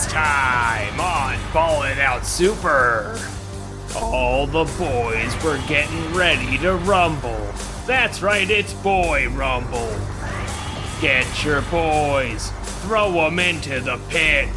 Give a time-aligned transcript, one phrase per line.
[0.00, 3.18] Last time on Ballin' Out Super,
[3.94, 7.52] all the boys were getting ready to rumble.
[7.86, 9.94] That's right, it's Boy Rumble.
[11.02, 12.50] Get your boys,
[12.80, 14.48] throw them into the pit.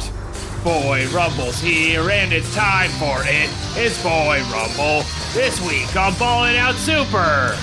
[0.64, 3.50] Boy Rumble's here and it's time for it.
[3.76, 7.54] It's Boy Rumble this week on Ballin' Out Super.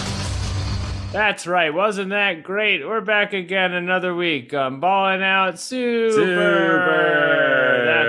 [1.11, 2.85] That's right, wasn't that great?
[2.87, 6.19] We're back again another week on Ballin' Out Super.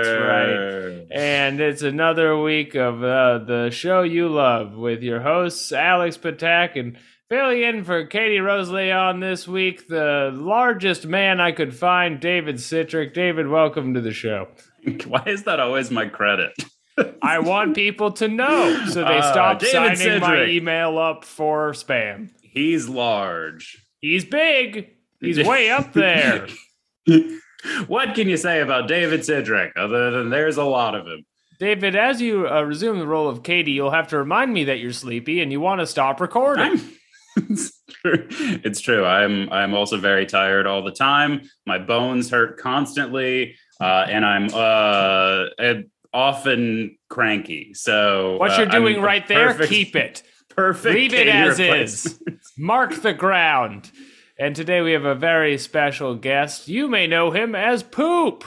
[0.03, 1.07] That's right.
[1.11, 6.79] And it's another week of uh, the show you love with your hosts, Alex Patak,
[6.79, 6.97] and
[7.29, 12.55] filling in for Katie Rosalie on this week, the largest man I could find, David
[12.55, 13.13] Citrick.
[13.13, 14.47] David, welcome to the show.
[15.07, 16.51] Why is that always my credit?
[17.23, 21.71] I want people to know so they Ah, stop David signing my email up for
[21.71, 22.29] spam.
[22.41, 23.83] He's large.
[23.99, 24.91] He's big.
[25.19, 26.47] He's way up there.
[27.87, 31.25] what can you say about David Sidrick other than there's a lot of him?
[31.59, 34.79] David, as you uh, resume the role of Katie, you'll have to remind me that
[34.79, 36.63] you're sleepy and you want to stop recording.
[36.63, 36.97] I'm-
[37.49, 38.27] it's true.
[38.29, 39.05] It's true.
[39.05, 41.49] I'm I'm also very tired all the time.
[41.65, 45.81] My bones hurt constantly, uh, and I'm uh, uh,
[46.13, 47.73] often cranky.
[47.73, 50.21] So what uh, you're doing I'm right there, keep it.
[50.49, 50.93] Perfect.
[50.93, 52.19] Leave it as is.
[52.57, 53.89] Mark the ground.
[54.37, 56.67] And today we have a very special guest.
[56.67, 58.43] You may know him as Poop.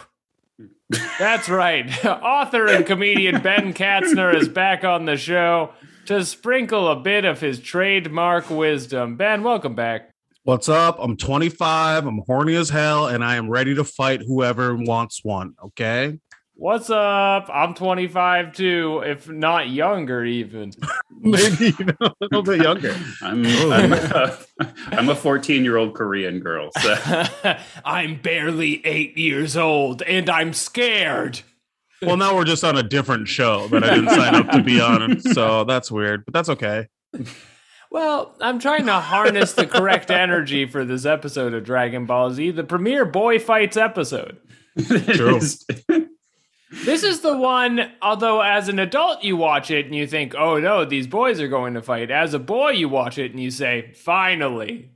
[1.18, 2.04] That's right.
[2.04, 5.70] Author and comedian Ben Katzner is back on the show
[6.06, 9.16] to sprinkle a bit of his trademark wisdom.
[9.16, 10.10] Ben, welcome back.
[10.42, 10.98] What's up?
[11.00, 12.06] I'm 25.
[12.06, 15.54] I'm horny as hell, and I am ready to fight whoever wants one.
[15.66, 16.18] Okay.
[16.58, 17.50] What's up?
[17.52, 20.72] I'm 25 too, if not younger even.
[21.20, 22.96] Maybe you know, a little bit younger.
[23.20, 23.72] I'm oh.
[23.72, 24.38] I'm a,
[24.86, 26.70] I'm a 14 year old Korean girl.
[26.80, 27.24] So
[27.84, 31.40] I'm barely eight years old and I'm scared.
[32.00, 34.80] Well, now we're just on a different show that I didn't sign up to be
[34.80, 36.88] on, so that's weird, but that's okay.
[37.90, 42.50] Well, I'm trying to harness the correct energy for this episode of Dragon Ball Z,
[42.50, 44.38] the premier boy fights episode.
[44.78, 45.40] True.
[46.70, 50.58] This is the one, although as an adult you watch it and you think, oh
[50.58, 52.10] no, these boys are going to fight.
[52.10, 54.90] As a boy, you watch it and you say, finally,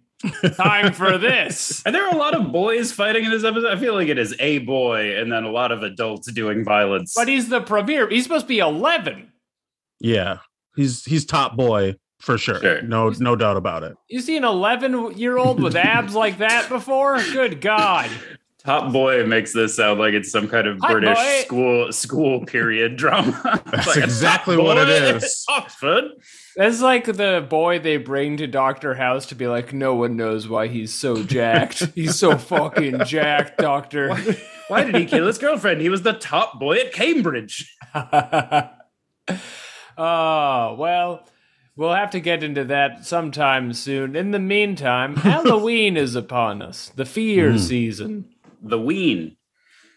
[0.57, 1.83] time for this.
[1.87, 3.71] Are there are a lot of boys fighting in this episode?
[3.77, 7.15] I feel like it is a boy and then a lot of adults doing violence.
[7.15, 8.09] But he's the premier.
[8.09, 9.31] He's supposed to be 11.
[10.01, 10.39] Yeah,
[10.77, 12.61] he's he's top boy for sure.
[12.61, 12.83] Sure.
[12.83, 13.97] No, no doubt about it.
[14.09, 17.23] You see an 11 year old with abs like that before?
[17.33, 18.11] Good God.
[18.65, 21.41] Top boy makes this sound like it's some kind of Hi, British boy.
[21.45, 23.63] school school period drama.
[23.71, 25.47] That's Like exactly what it boy is.
[25.49, 26.05] at Oxford.
[26.57, 30.47] That's like the boy they bring to Doctor House to be like, no one knows
[30.47, 31.87] why he's so jacked.
[31.95, 34.15] he's so fucking jacked, Doctor.
[34.69, 35.81] Why did he kill his girlfriend?
[35.81, 37.75] He was the top boy at Cambridge.
[37.95, 38.75] oh,
[39.97, 41.27] well,
[41.77, 44.15] we'll have to get into that sometime soon.
[44.15, 47.59] In the meantime, Halloween is upon us, the fear hmm.
[47.59, 48.29] season.
[48.63, 49.37] The ween.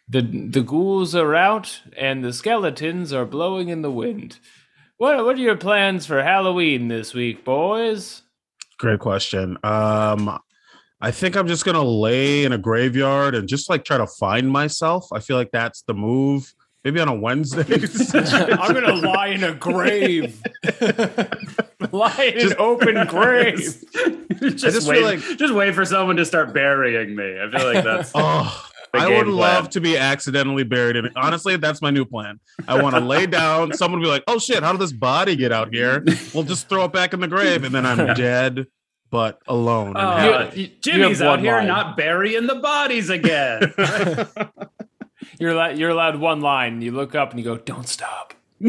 [0.10, 4.40] The, the ghouls are out and the skeletons are blowing in the wind.
[4.98, 8.22] What, what are your plans for Halloween this week, boys?
[8.78, 9.58] Great question.
[9.64, 10.40] Um,
[11.02, 14.50] I think I'm just gonna lay in a graveyard and just like try to find
[14.50, 15.08] myself.
[15.12, 16.54] I feel like that's the move.
[16.84, 17.64] Maybe on a Wednesday.
[18.14, 20.42] I'm gonna lie in a grave.
[21.92, 23.84] lie in an open grave.
[24.40, 27.40] just, just wait, like- just wait for someone to start burying me.
[27.42, 29.36] I feel like that's Oh, I would plan.
[29.36, 31.14] love to be accidentally buried in it.
[31.16, 32.40] Honestly, that's my new plan.
[32.68, 33.74] I want to lay down.
[33.74, 36.04] Someone will be like, "Oh shit, how did this body get out here?"
[36.34, 38.68] We'll just throw it back in the grave, and then I'm dead,
[39.10, 39.96] but alone.
[39.96, 40.52] and Uh.
[40.54, 41.68] You- you Jimmy's have out here line.
[41.68, 43.74] not burying the bodies again.
[45.40, 46.82] You're allowed, you're allowed one line.
[46.82, 48.34] You look up and you go, "Don't stop."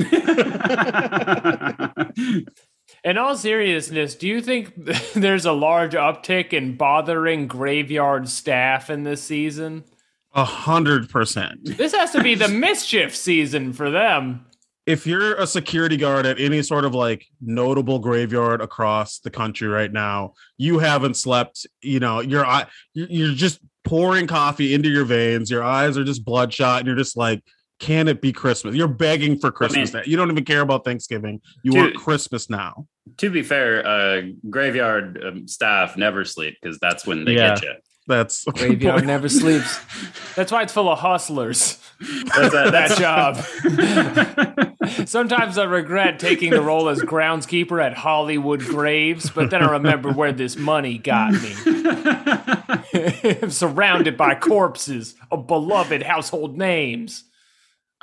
[3.05, 4.73] In all seriousness, do you think
[5.15, 9.85] there's a large uptick in bothering graveyard staff in this season?
[10.33, 11.61] A hundred percent.
[11.77, 14.47] This has to be the mischief season for them.
[14.87, 19.69] if you're a security guard at any sort of like notable graveyard across the country
[19.69, 21.67] right now, you haven't slept.
[21.83, 22.47] You know, you're
[22.95, 25.51] you're just pouring coffee into your veins.
[25.51, 27.43] Your eyes are just bloodshot, and you're just like,
[27.81, 28.75] can it be Christmas?
[28.75, 29.93] You're begging for Christmas.
[29.93, 30.03] now.
[30.05, 31.41] You don't even care about Thanksgiving.
[31.63, 32.87] You want Christmas now.
[33.19, 37.55] To be fair, uh, graveyard um, staff never sleep because that's when they Yeah.
[37.55, 37.75] get you.
[38.07, 39.79] That's Graveyard never sleeps.
[40.37, 41.79] That's why it's full of hustlers.
[42.35, 43.37] That job.
[45.07, 50.13] Sometimes I regret taking the role as groundskeeper at Hollywood Graves, but then I remember
[50.13, 51.55] where this money got me.
[53.43, 57.25] I'm surrounded by corpses of beloved household names.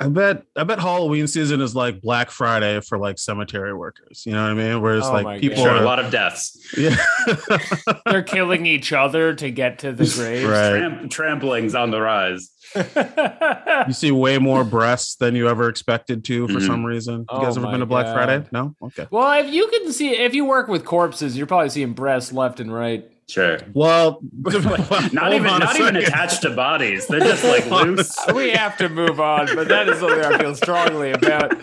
[0.04, 4.24] I bet I bet Halloween season is like Black Friday for like cemetery workers.
[4.26, 4.80] You know what I mean?
[4.82, 6.56] Where it's Oh like people sure, are a lot of deaths.
[6.76, 6.96] yeah.
[8.06, 10.44] They're killing each other to get to the graves.
[10.44, 10.70] right.
[10.78, 12.50] Tramp- trampling's on the rise.
[13.86, 16.66] You see way more breasts than you ever expected to for Mhm.
[16.66, 17.20] some reason.
[17.20, 18.14] You Oh guys ever been to Black God.
[18.14, 18.44] Friday?
[18.52, 18.74] No?
[18.82, 19.06] Okay.
[19.10, 22.60] Well, if you can see, if you work with corpses, you're probably seeing breasts left
[22.60, 23.04] and right.
[23.32, 23.58] Sure.
[23.72, 24.52] Well, not
[25.32, 27.06] even on a not even attached to bodies.
[27.06, 28.14] They're just like loose.
[28.34, 31.54] We have to move on, but that is something I feel strongly about.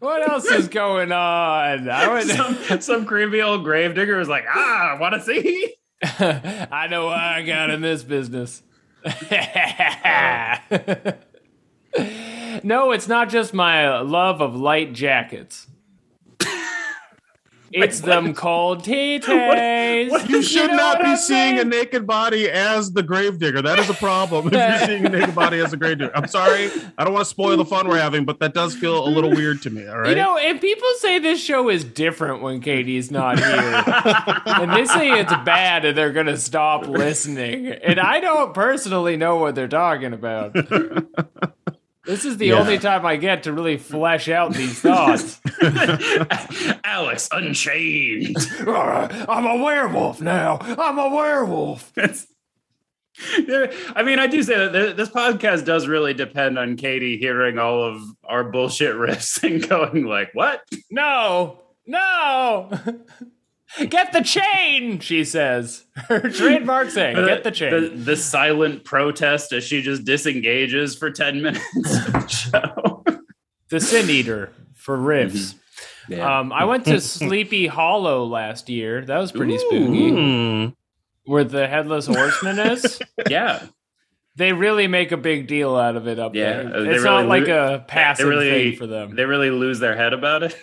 [0.00, 1.88] What else is going on?
[1.88, 5.74] I went, some, some creepy old gravedigger is like, ah, want to see?
[6.02, 8.64] I know what I got in this business.
[12.64, 15.67] no, it's not just my love of light jackets.
[17.72, 20.28] It's them cold titties.
[20.28, 23.62] You should know not be I'm seeing a naked body as the gravedigger.
[23.62, 24.48] That is a problem.
[24.48, 26.70] If you're seeing a naked body as a gravedigger, I'm sorry.
[26.96, 29.30] I don't want to spoil the fun we're having, but that does feel a little
[29.30, 29.86] weird to me.
[29.86, 30.10] All right.
[30.10, 33.48] You know, and people say this show is different when Katie's not here.
[34.46, 37.68] and they say it's bad and they're going to stop listening.
[37.68, 40.54] And I don't personally know what they're talking about.
[42.08, 42.60] This is the Yeah.
[42.60, 45.38] only time I get to really flesh out these thoughts.
[46.82, 48.34] Alex Unchained.
[48.66, 50.56] I'm a werewolf now.
[50.62, 51.92] I'm a werewolf.
[51.96, 52.14] I
[54.04, 58.00] mean, I do say that this podcast does really depend on Katie hearing all of
[58.24, 62.70] our bullshit riffs and going like, "What?" No, no.
[63.88, 65.84] Get the chain, she says.
[65.94, 67.70] Her trademark saying, get the chain.
[67.70, 71.66] The, the silent protest as she just disengages for ten minutes
[72.06, 73.04] of the show.
[73.68, 75.54] the Sin Eater for riffs.
[76.08, 76.38] Yeah.
[76.38, 79.04] Um, I went to Sleepy Hollow last year.
[79.04, 80.08] That was pretty spooky.
[80.10, 80.68] Hmm.
[81.26, 82.98] Where the Headless Horseman is.
[83.28, 83.66] yeah,
[84.36, 86.64] They really make a big deal out of it up Yeah, there.
[86.84, 89.14] they It's really not like a passive really- thing for them.
[89.14, 90.56] they really lose their head about it.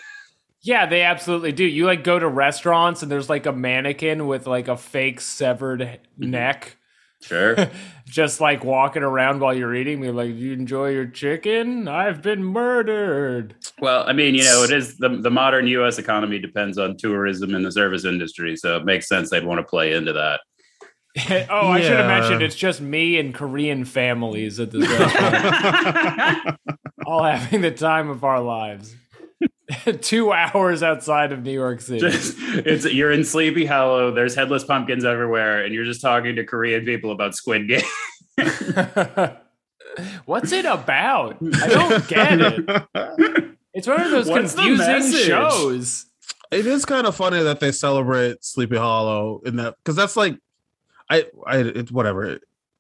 [0.66, 1.64] Yeah, they absolutely do.
[1.64, 5.80] You like go to restaurants and there's like a mannequin with like a fake severed
[5.82, 6.32] mm-hmm.
[6.32, 6.78] neck,
[7.22, 7.56] Sure.
[8.06, 10.02] just like walking around while you're eating.
[10.02, 11.88] They're like, "Do you enjoy your chicken?
[11.88, 15.98] I've been murdered." Well, I mean, you know, it is the the modern U.S.
[15.98, 19.64] economy depends on tourism and the service industry, so it makes sense they'd want to
[19.64, 20.42] play into that.
[21.50, 26.60] oh, I should have mentioned it's just me and Korean families at this restaurant,
[27.06, 28.96] all having the time of our lives.
[30.02, 32.00] Two hours outside of New York City.
[32.00, 34.12] Just, it's you're in Sleepy Hollow.
[34.14, 37.82] There's headless pumpkins everywhere, and you're just talking to Korean people about Squid Game.
[40.26, 41.38] What's it about?
[41.42, 43.56] I don't get it.
[43.74, 46.06] It's one of those What's confusing shows.
[46.52, 50.38] it is kind of funny that they celebrate Sleepy Hollow in that because that's like,
[51.10, 52.40] I, I, it's whatever.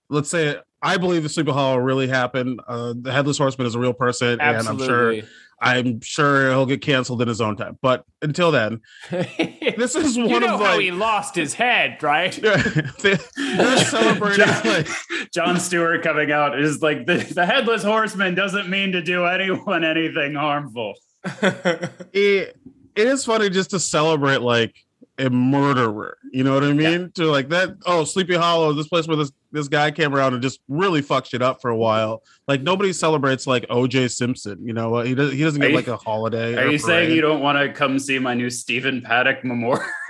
[0.10, 2.60] Let's say I believe the Sleepy Hollow really happened.
[2.68, 5.24] Uh, the Headless Horseman is a real person, and I'm sure, Absolutely.
[5.60, 7.78] I'm sure he'll get canceled in his own time.
[7.82, 12.02] But until then, this is one you know of how like he lost his head,
[12.04, 12.34] right?
[13.02, 14.88] they, are celebrating John, like
[15.34, 19.84] John Stewart coming out is like the, the headless horseman doesn't mean to do anyone
[19.84, 20.94] anything harmful.
[21.42, 22.58] it,
[22.96, 24.76] it is funny just to celebrate like
[25.18, 26.18] a murderer.
[26.32, 27.12] You know what I mean?
[27.16, 27.78] To like that.
[27.86, 31.28] Oh, Sleepy Hollow, this place where this this guy came around and just really fucked
[31.30, 32.24] shit up for a while.
[32.48, 34.10] Like nobody celebrates like O.J.
[34.10, 34.66] Simpson.
[34.66, 35.36] You know, he doesn't.
[35.38, 36.56] He doesn't Are get you- like a holiday.
[36.56, 39.86] Are or you saying you don't want to come see my new Stephen Paddock memorial?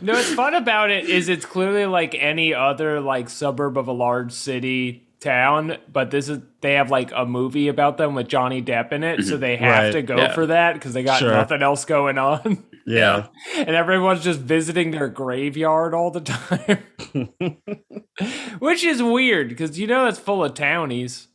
[0.00, 3.92] no, what's fun about it is it's clearly like any other like suburb of a
[3.92, 8.62] large city town, but this is they have like a movie about them with Johnny
[8.62, 9.40] Depp in it, so mhm.
[9.40, 9.92] they have Right.
[9.92, 10.32] to go Yeah.
[10.32, 11.32] for that because they got Sure.
[11.32, 12.62] nothing else going on.
[12.86, 13.28] Yeah.
[13.56, 16.78] and everyone's just visiting their graveyard all the time.
[18.58, 21.28] Which is weird because you know it's full of townies.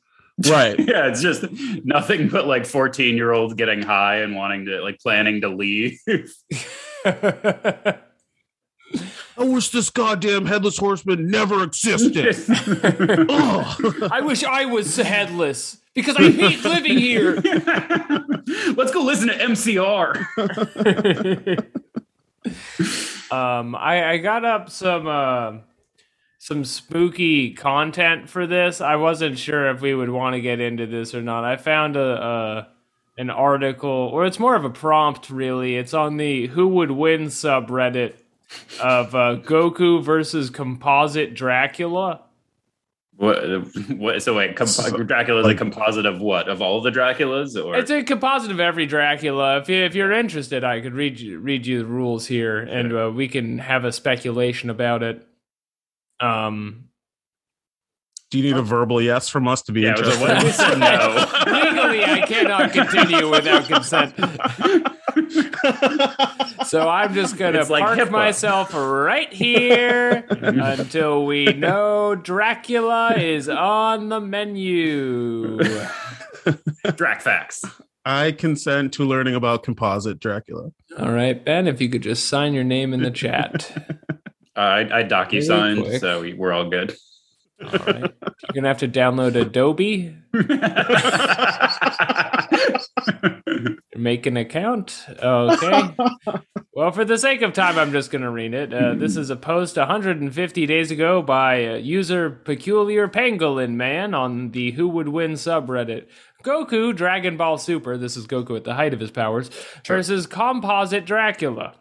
[0.48, 0.78] Right.
[0.80, 1.44] yeah, it's just
[1.84, 6.00] nothing but like 14 year olds getting high and wanting to like planning to leave.
[9.40, 12.36] I wish this goddamn headless horseman never existed.
[14.12, 17.36] I wish I was headless because I hate living here.
[18.76, 20.26] Let's go listen to MCR.
[23.32, 25.58] Um, I, I got up some uh,
[26.40, 28.82] some spooky content for this.
[28.82, 31.44] I wasn't sure if we would want to get into this or not.
[31.44, 32.68] I found a, a
[33.20, 35.76] an article, or it's more of a prompt, really.
[35.76, 38.16] It's on the Who Would Win subreddit
[38.82, 42.22] of uh, Goku versus Composite Dracula.
[43.18, 43.38] What?
[43.98, 44.22] What?
[44.24, 46.48] So wait, com- So, Dracula's like- a composite of what?
[46.48, 49.58] Of all the Draculas, or It's a composite of every Dracula.
[49.58, 52.96] If, you, if you're interested, I could read you, read you the rules here, and
[52.96, 55.28] uh, we can have a speculation about it.
[56.22, 56.86] Um,
[58.32, 59.90] Do you need a verbal yes from us to be yeah?
[59.90, 60.22] interested?
[60.22, 61.26] What we said no?
[61.52, 64.16] Legally, I cannot continue without consent.
[66.66, 68.12] So I'm just gonna It's park HIPAA.
[68.12, 75.58] myself right here until we know Dracula is on the menu.
[76.96, 77.64] Drac facts.
[78.06, 80.72] I consent to learning about composite Dracula.
[80.98, 83.72] All right, Ben, if you could just sign your name in the chat.
[84.56, 86.94] Uh, I, I docu signed, so we, we're all good.
[87.64, 88.02] All right.
[88.02, 90.16] You're gonna have to download Adobe,
[93.96, 95.06] make an account.
[95.22, 95.96] Okay.
[96.74, 98.74] well, for the sake of time, I'm just gonna read it.
[98.74, 104.52] Uh, this is a post 150 days ago by uh, user Peculiar Pangolin Man on
[104.52, 106.08] the Who Would Win subreddit.
[106.44, 109.50] Goku, Dragon Ball Super, this is Goku at the height of his powers,
[109.86, 111.76] versus Composite Dracula.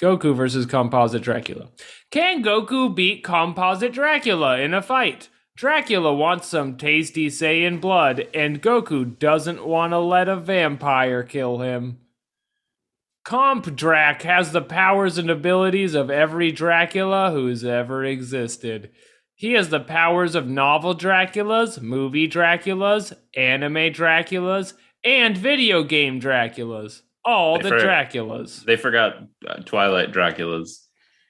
[0.00, 1.68] Goku versus Composite Dracula.
[2.10, 5.28] Can Goku beat Composite Dracula in a fight?
[5.56, 11.58] Dracula wants some tasty Saiyan blood, and Goku doesn't want to let a vampire kill
[11.58, 11.98] him.
[13.24, 18.90] Comp Drac has the powers and abilities of every Dracula who's ever existed.
[19.34, 24.72] He has the powers of novel Draculas, movie Draculas, anime Draculas,
[25.04, 27.02] and video game Draculas.
[27.24, 28.64] All the For- Draculas.
[28.64, 30.70] they forgot uh, Twilight Draculas.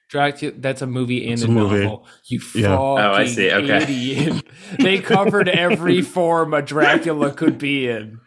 [0.09, 1.83] Dracula, that's a movie and It's a, a movie.
[1.83, 2.05] novel.
[2.25, 3.49] You fucking Oh, I see.
[3.51, 3.83] Okay.
[3.83, 4.43] idiot.
[4.79, 8.19] they covered every form a Dracula could be in.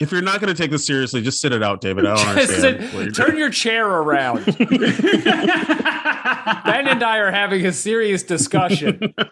[0.00, 2.04] If you're not going to take this seriously, just sit it out, David.
[2.04, 2.90] I don't Just understand.
[2.90, 3.38] sit- turn doing.
[3.38, 4.44] your chair around.
[6.64, 9.14] Ben and I are having a serious discussion.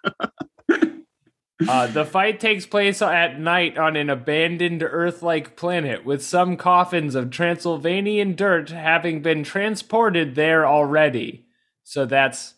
[1.69, 6.57] Uh, the fight takes place at night on an abandoned Earth like planet, with some
[6.57, 11.45] coffins of Transylvanian dirt having been transported there already.
[11.85, 12.55] So that's.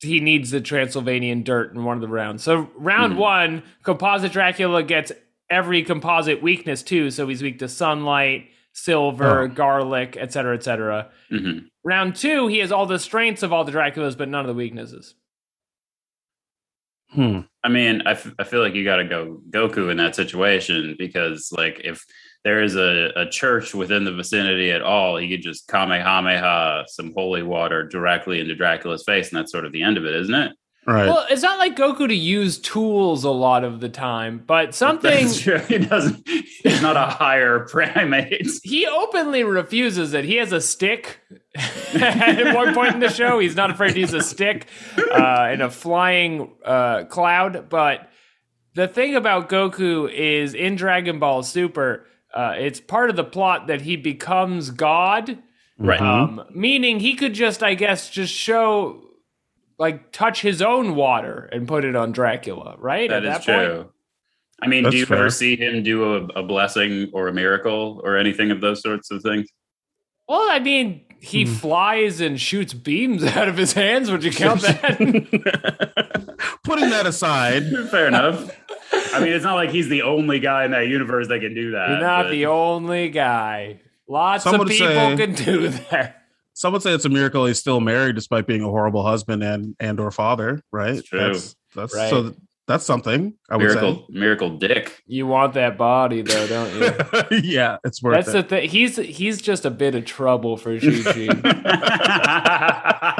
[0.00, 2.44] He needs the Transylvanian dirt in one of the rounds.
[2.44, 3.18] So, round Hmm.
[3.18, 5.10] one, Composite Dracula gets
[5.50, 7.10] every composite weakness too.
[7.10, 9.48] So, he's weak to sunlight, silver, Oh.
[9.48, 11.10] garlic, etc., etc.
[11.32, 11.64] Mhm.
[11.82, 14.54] Round two, he has all the strengths of all the Draculas, but none of the
[14.54, 15.16] weaknesses.
[17.10, 17.40] Hmm.
[17.64, 20.94] I mean, I, f- I feel like you got to go Goku in that situation
[20.98, 22.04] because, like, if
[22.44, 27.12] there is a, a church within the vicinity at all, he could just Kamehameha some
[27.16, 30.34] holy water directly into Dracula's face, and that's sort of the end of it, isn't
[30.34, 30.52] it?
[30.88, 31.06] Right.
[31.06, 35.26] Well, it's not like Goku to use tools a lot of the time, but something
[35.26, 35.58] That's true.
[35.58, 36.26] He doesn't.
[36.26, 38.48] He's not a higher primate.
[38.64, 40.24] he openly refuses it.
[40.24, 41.20] He has a stick.
[41.94, 44.66] At one point in the show, he's not afraid to use a stick
[44.96, 47.68] uh, in a flying uh, cloud.
[47.68, 48.08] But
[48.74, 53.66] the thing about Goku is in Dragon Ball Super, uh, it's part of the plot
[53.66, 55.36] that he becomes God.
[55.78, 56.00] Right.
[56.00, 59.02] Um, meaning he could just, I guess, just show,
[59.78, 63.08] like, touch his own water and put it on Dracula, right?
[63.10, 63.58] that At is point?
[63.66, 63.92] true.
[64.60, 65.18] I mean, That's do you fair.
[65.18, 69.10] ever see him do a, a blessing or a miracle or anything of those sorts
[69.12, 69.48] of things?
[70.28, 71.52] Well, I mean, he Hmm.
[71.54, 74.10] flies and shoots beams out of his hands.
[74.10, 74.98] Would you count that?
[76.64, 78.50] Putting that aside, Fair enough.
[79.14, 81.70] I mean, it's not like he's the only guy in that universe that can do
[81.72, 81.88] that.
[81.90, 83.80] You're not but- the only guy.
[84.10, 86.17] Lots Some of people say- can do that.
[86.58, 89.76] Some would say it's a miracle he's still married despite being a horrible husband and
[89.78, 90.60] and or father.
[90.72, 90.96] Right.
[90.96, 91.18] It's true.
[91.20, 92.10] That's, that's Right.
[92.10, 92.34] so.
[92.66, 95.02] That's something I would miracle, miracle dick.
[95.06, 97.38] You want that body, though, don't you?
[97.42, 98.32] yeah, it's worth That's it.
[98.50, 98.68] the thing.
[98.68, 101.12] He's he's just a bit of trouble for Chi Chi.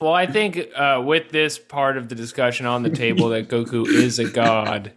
[0.00, 3.88] well, I think uh, with this part of the discussion on the table that Goku
[3.88, 4.92] is a god,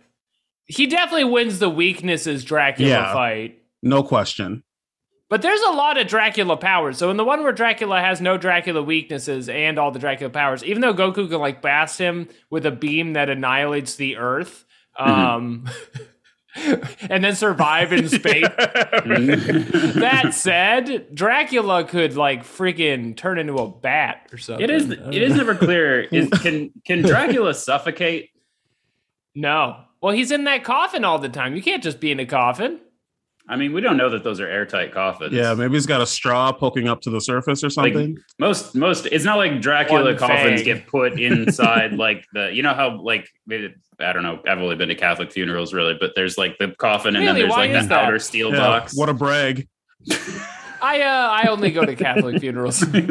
[0.76, 3.14] he definitely wins the weaknesses Dracula Yeah.
[3.14, 3.62] fight.
[3.84, 4.64] no question.
[5.30, 6.98] But there's a lot of Dracula powers.
[6.98, 10.62] So in the one where Dracula has no Dracula weaknesses and all the Dracula powers,
[10.66, 14.66] even though Goku can like blast him with a beam that annihilates the Earth,
[15.00, 15.70] um,
[16.56, 18.44] and then survive in space.
[18.58, 24.64] that said, Dracula could like freaking turn into a bat or something.
[24.66, 24.90] It is.
[24.92, 26.02] It is never clear.
[26.02, 28.32] Is can can Dracula suffocate?
[29.34, 29.78] No.
[30.02, 31.56] Well, he's in that coffin all the time.
[31.56, 32.80] You can't just be in a coffin.
[33.50, 35.34] I mean, we don't know that those are airtight coffins.
[35.34, 38.18] Yeah, maybe he's got a straw poking up to the surface or something.
[38.40, 39.08] Most most.
[39.08, 40.64] It's not like Dracula One coffins fang.
[40.64, 42.52] get put inside like the.
[42.54, 44.40] You know how like maybe, I don't know.
[44.48, 47.50] I've only been to Catholic funerals really, but there's like the coffin and then there's
[47.50, 48.06] Why like the that?
[48.06, 48.96] outer steel Yeah, box.
[48.96, 49.68] what a brag.
[50.82, 52.82] I uh, I only go to Catholic funerals.
[52.94, 53.08] I don't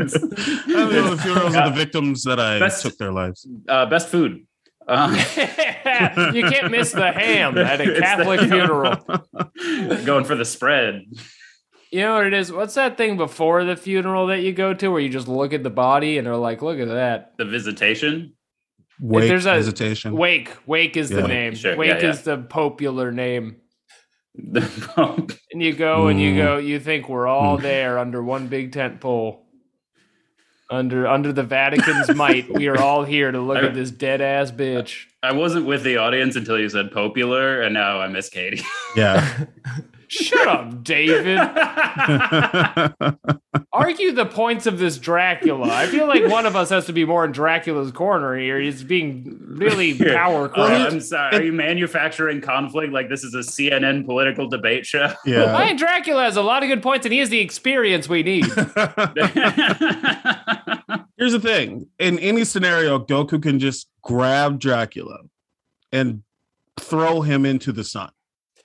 [0.66, 3.46] know the funerals of the victims that I Best- took their lives.
[3.68, 4.46] uh, best food.
[4.90, 8.96] Uh, you can't miss the ham at a Catholic funeral.
[10.04, 11.02] going for the spread.
[11.92, 12.50] You know what it is?
[12.52, 15.62] What's that thing before the funeral that you go to where you just look at
[15.62, 17.32] the body and are like, look at that.
[17.38, 18.34] The visitation.
[19.00, 20.16] Wake there's a- hesitation.
[20.16, 20.50] Wake.
[20.66, 21.54] Wake is the name.
[21.54, 22.10] Sure, Wake yeah, yeah.
[22.10, 23.56] is the popular name.
[24.34, 24.60] The
[25.52, 26.36] And you go and you Mm.
[26.36, 27.62] go, you think we're all Mm.
[27.62, 29.46] there under one big tent pole.
[30.70, 34.20] Under under the Vatican's might, we are all here to look I- at this dead
[34.20, 35.06] ass bitch.
[35.22, 38.62] I wasn't with the audience until you said popular, and now I miss Katie.
[38.96, 39.46] Yeah.
[40.10, 41.38] Shut up, David.
[43.72, 45.68] Argue the points of this Dracula.
[45.72, 48.58] I feel like one of us has to be more in Dracula's corner here.
[48.58, 50.14] He's being really Here.
[50.14, 50.88] power Uh.
[50.90, 51.36] I'm sorry.
[51.36, 55.12] Are you manufacturing conflict like this is a CNN political debate show?
[55.24, 55.52] yeah.
[55.52, 58.44] Ryan Dracula has a lot of good points, and he has the experience we need.
[61.16, 65.18] Here's the thing: in any scenario, Goku can just grab Dracula
[65.92, 66.24] and
[66.80, 68.10] throw him into the sun.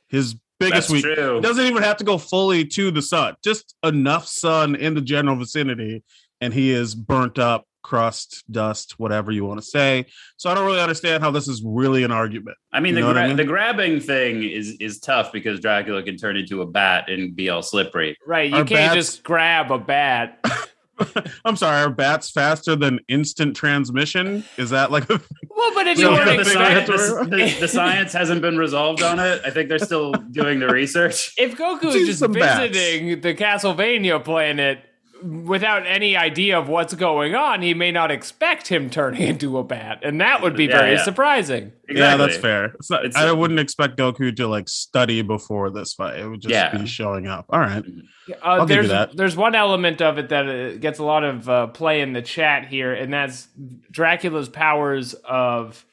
[0.08, 1.42] His biggest That's weak true.
[1.42, 5.36] doesn't even have to go fully to the sun; just enough sun in the general
[5.36, 6.04] vicinity,
[6.42, 10.06] and he is burnt up, crust, dust, whatever you want to say.
[10.38, 12.58] So I don't really understand how this is really an argument.
[12.72, 13.38] I mean, You the, know what I mean?
[13.38, 17.50] the grabbing thing is is tough because Dracula can turn into a bat and be
[17.50, 18.18] all slippery.
[18.26, 20.40] Right, you Our can't bats- just grab a bat.
[21.46, 24.44] I'm sorry, are bats faster than instant transmission?
[24.58, 27.68] Is that like a Well, but if you No, weren't the, science, the, the- the
[27.68, 29.42] science hasn't been resolved on it.
[29.46, 31.34] I think they're still doing the research.
[31.38, 32.60] if Goku is just some bats.
[32.74, 34.80] visiting the Castlevania planet
[35.26, 39.64] without any idea of what's going on, he may not expect him turning into a
[39.64, 41.04] bat, and that would be Yeah, very yeah.
[41.04, 41.72] surprising.
[41.90, 42.66] Yeah, that's fair.
[42.76, 46.20] It's not, It's- I wouldn't expect Goku to like study before this fight.
[46.20, 46.76] It would just Yeah.
[46.78, 47.46] be showing up.
[47.50, 47.84] All right.
[48.30, 49.16] Uh, I'll give you there's that.
[49.18, 52.22] there's one element of it that uh, gets a lot of uh, play in the
[52.22, 53.48] chat here, and that's
[53.92, 55.86] Dracula's powers of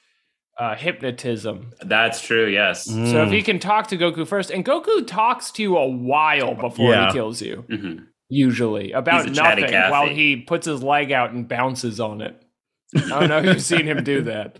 [0.59, 1.73] uh, hypnotism.
[1.83, 2.47] That's true.
[2.47, 2.87] Yes.
[2.89, 3.11] Mm.
[3.11, 6.55] So if he can talk to Goku first, and Goku talks to you a while
[6.55, 7.07] before Yeah.
[7.07, 8.07] he kills you, Mhm.
[8.33, 12.21] Usually about He's a chatty nothing, while he puts his leg out and bounces on
[12.23, 12.43] it.
[12.97, 14.59] I don't know if you've seen him do that.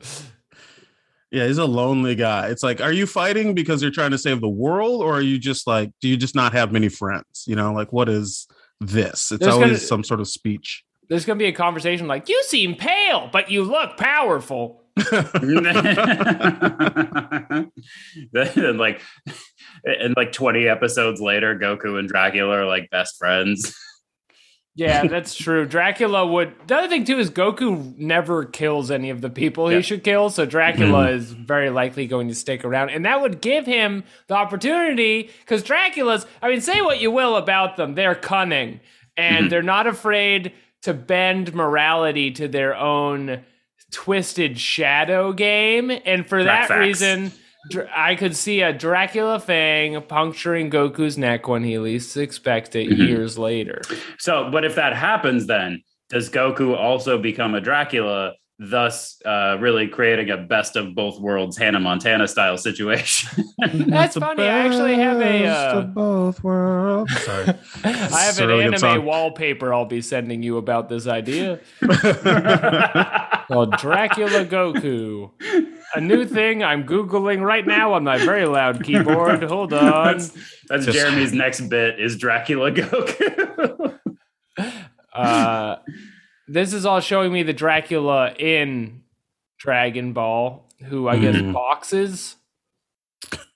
[1.31, 2.49] Yeah, he's a lonely guy.
[2.49, 5.39] It's like, are you fighting because you're trying to save the world, or are you
[5.39, 7.45] just like, do you just not have many friends?
[7.47, 8.47] You know, like what is
[8.81, 9.33] this?
[9.33, 10.85] It's There's always gonna- some sort of speech.
[11.09, 14.85] There's gonna be a conversation like, "You seem pale, but you look powerful."
[18.33, 19.01] then like
[19.85, 23.77] and like 20 episodes later goku and dracula are like best friends
[24.75, 25.67] Yeah, that's true.
[25.67, 26.55] Dracula would.
[26.67, 29.77] The other thing too is Goku never kills any of the people Yeah.
[29.77, 31.15] he should kill, so Dracula Mm-hmm.
[31.19, 35.63] is very likely going to stick around, and that would give him the opportunity because
[35.63, 36.25] Dracula's.
[36.41, 38.81] I mean, say what you will about them, they're cunning
[39.15, 39.51] and Mhm.
[39.51, 40.53] they're not afraid
[40.85, 43.45] to bend morality to their own
[43.91, 46.81] twisted shadow game, and for Dra- that facts.
[46.81, 47.33] reason.
[47.71, 52.89] Dr- I could see a Dracula fang puncturing Goku's neck when he least expects it
[52.91, 52.99] Mhm.
[53.09, 53.83] years later.
[54.19, 59.89] so but if that happens then does goku also become a dracula thus uh, really
[59.89, 63.45] creating a best of both worlds hannah montana style situation
[63.89, 64.43] That's funny.
[64.43, 67.17] I actually have a, uh, of both worlds.
[67.25, 67.47] Sorry.
[67.85, 69.05] I have It's an anime song.
[69.05, 71.61] wallpaper I'll be sending you about this idea
[73.49, 75.31] called Dracula Goku.
[75.95, 79.43] A new thing I'm Googling right now on my very loud keyboard.
[79.49, 80.13] Hold on.
[80.19, 80.31] that's,
[80.69, 83.99] that's Just- jeremy's next bit is dracula goku
[85.15, 85.77] Uh,
[86.49, 89.03] this is all showing me the Dracula in
[89.59, 91.53] Dragon Ball, who I guess Mhm.
[91.53, 92.37] boxes.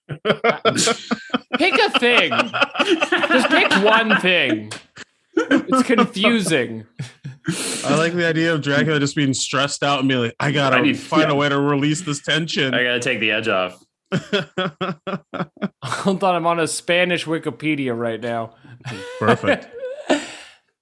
[0.09, 2.31] pick a thing.
[3.31, 4.71] Just pick one thing.
[5.37, 6.87] It's confusing.
[7.85, 10.77] I like the idea of Dracula just being stressed out and being like, I gotta
[10.77, 11.33] I need- find yeah.
[11.33, 12.75] a way to release this tension.
[12.75, 13.83] i gotta take the edge off
[15.83, 18.55] Hold on, I'm on a Spanish Wikipedia right now.
[19.19, 19.69] Perfect.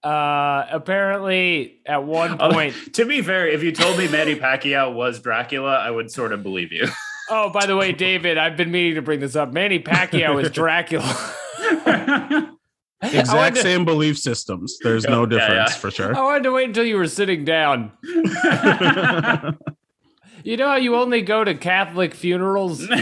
[0.02, 5.18] Uh, apparently, at one point, to be fair, if you told me Manny Pacquiao was
[5.18, 6.86] Dracula, I would sort of believe you.
[7.30, 9.50] Oh, by the way, David, I've been meaning to bring this up.
[9.50, 11.00] Manny Pacquiao is Dracula.
[13.04, 14.78] I Exact wanted, same belief systems.
[14.82, 15.48] There's no Yeah, yeah.
[15.48, 16.16] difference for sure.
[16.16, 17.92] I wanted to wait until you were sitting down.
[20.46, 22.86] You know how you only go to Catholic funerals?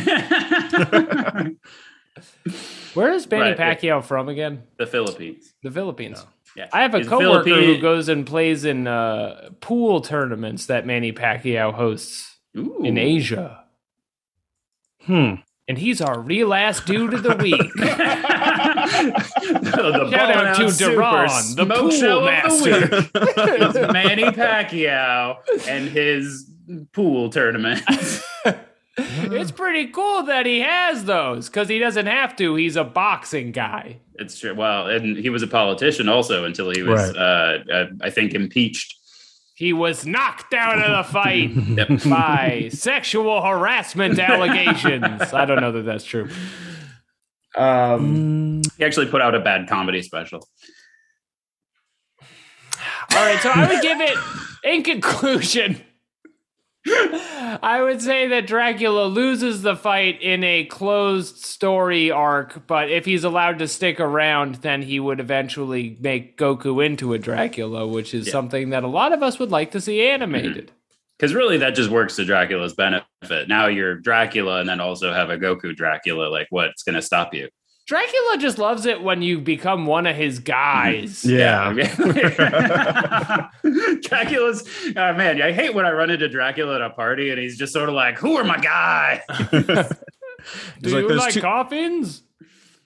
[2.94, 3.74] Where is Manny Right, yeah.
[3.74, 4.62] Pacquiao from again?
[4.78, 5.52] the Philippines.
[5.62, 6.24] The Philippines.
[6.54, 6.68] Yeah.
[6.72, 11.12] I have a He's coworker who goes and plays in uh, pool tournaments that Manny
[11.12, 12.82] Pacquiao hosts Ooh.
[12.84, 13.64] in Asia.
[15.04, 15.34] Hmm.
[15.66, 17.60] And he's our real ass dude of the week.
[18.62, 23.80] the Shout out to Out Super Duran, the pool Show of the master.
[23.82, 23.92] week.
[23.92, 25.36] Manny Pacquiao
[25.68, 26.50] and his
[26.92, 27.82] pool tournament.
[28.96, 32.54] it's pretty cool that he has those because he doesn't have to.
[32.54, 33.98] He's a boxing guy.
[34.16, 34.54] It's true.
[34.54, 37.16] Well, and he was a politician also until he was, Right.
[37.16, 38.94] uh, uh, I think, impeached.
[39.54, 42.04] He was knocked out of the fight Yep.
[42.10, 45.32] by sexual harassment allegations.
[45.32, 46.28] I don't know that that's true.
[47.54, 50.46] Um, He actually put out a bad comedy special.
[52.20, 54.16] all right, so I would give it,
[54.64, 55.80] in conclusion,
[56.86, 63.04] I would say that Dracula loses the fight in a closed story arc, but if
[63.04, 68.14] he's allowed to stick around, then he would eventually make Goku into a Dracula, which
[68.14, 68.32] is Yeah.
[68.32, 70.72] something that a lot of us would like to see animated.
[71.22, 73.46] Because really, that just works to Dracula's benefit.
[73.46, 76.26] Now you're Dracula, and then also have a Goku Dracula.
[76.26, 77.48] Like, what's going to stop you?
[77.86, 81.24] Dracula just loves it when you become one of his guys.
[81.28, 81.72] Yeah.
[84.02, 87.56] Dracula's oh man, I hate when I run into Dracula at a party and he's
[87.56, 92.24] just sort of like, "Who are my guys?" Do It's like you like two- coffins?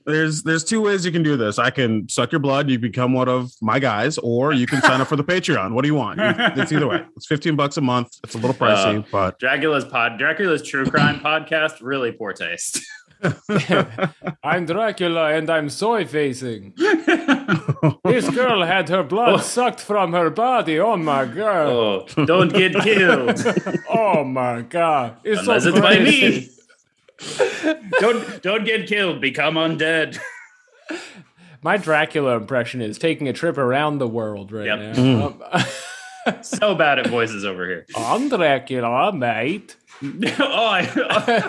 [0.06, 1.58] There's there's two ways you can do this.
[1.58, 5.00] I can suck your blood, you become one of my guys, or you can sign
[5.00, 5.72] up for the Patreon.
[5.72, 6.18] What do you want?
[6.20, 7.04] You- It's either way.
[7.16, 8.08] It's 15 bucks a month.
[8.22, 12.80] It's a little pricey, uh, but Dracula's pod, Dracula's true crime podcast, really poor taste.
[14.44, 16.74] I'm Dracula and I'm soy facing.
[18.04, 19.36] This girl had her blood Oh.
[19.38, 20.78] sucked from her body.
[20.80, 21.66] Oh my god.
[21.68, 23.40] oh, don't get killed
[23.88, 25.16] Oh my god.
[25.24, 26.48] It's unless so it's by me.
[28.00, 29.20] Don't don't get killed.
[29.20, 30.18] Become undead.
[31.62, 34.96] My Dracula impression is taking a trip around the world right Yep.
[34.96, 35.26] now.
[35.52, 35.64] Um,
[36.42, 37.86] So bad at voices over here.
[37.96, 39.76] I'm Dracula, mate.
[40.02, 40.88] Oi,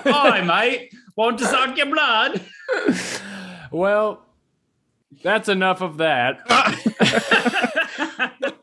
[0.05, 0.91] oi, mate.
[1.15, 2.39] Want to suck your blood?
[3.71, 4.23] Well,
[5.23, 6.41] that's enough of that.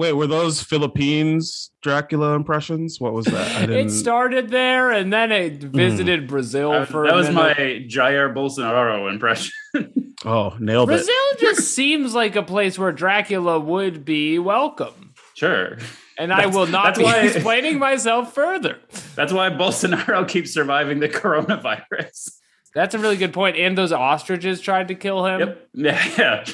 [0.00, 2.98] wait, were those Philippines Dracula impressions?
[2.98, 3.56] What was that?
[3.56, 3.88] I didn't.
[3.88, 5.76] It started there and then it hmm.
[5.76, 7.38] visited Brazil That, for that a was minute.
[7.38, 7.54] my
[7.86, 9.52] Jair Bolsonaro impression.
[10.24, 10.94] oh, nailed it.
[10.94, 15.12] Brazil just seems like a place where Dracula would be welcome.
[15.34, 15.76] Sure.
[16.18, 18.78] And I will not that's be why- explaining myself further.
[19.14, 22.30] That's why Bolsonaro keeps surviving the coronavirus.
[22.74, 23.58] That's a really good point.
[23.58, 25.68] And those ostriches tried to kill him, Yep.
[25.74, 26.44] Yeah.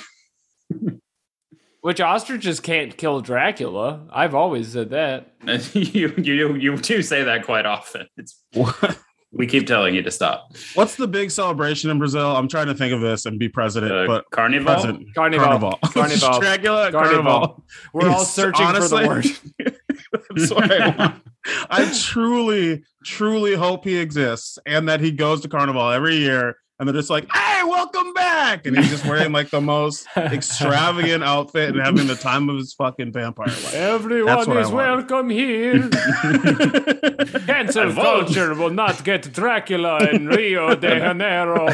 [1.86, 1.88] Yeah.
[1.88, 4.06] which ostriches can't kill Dracula.
[4.12, 5.34] I've always said that.
[5.74, 8.06] you you you do say that quite often.
[8.16, 8.98] It's What-
[9.32, 10.52] we keep telling you to stop.
[10.74, 12.34] What's the big celebration in Brazil?
[12.36, 14.64] I'm trying to think of this and be president, Uh, but Carnival.
[14.72, 15.14] president.
[15.14, 15.78] Carnival.
[15.84, 16.38] Carnival.
[16.40, 16.90] Dracula.
[16.90, 17.22] Carnival.
[17.22, 17.64] Carnival.
[17.92, 19.76] We're all searching honestly- for the word.
[20.30, 21.22] That's what I want.
[21.70, 26.86] I truly, truly hope he exists and that he goes to Carnival every year and
[26.86, 28.66] they're just like, hey, welcome back.
[28.66, 32.74] And he's just wearing like the most extravagant outfit and having the time of his
[32.74, 33.74] fucking vampire life.
[33.74, 35.88] Everyone is welcome here.
[37.46, 38.02] Cancel I vote.
[38.26, 41.68] culture will not get Dracula in Rio de Janeiro.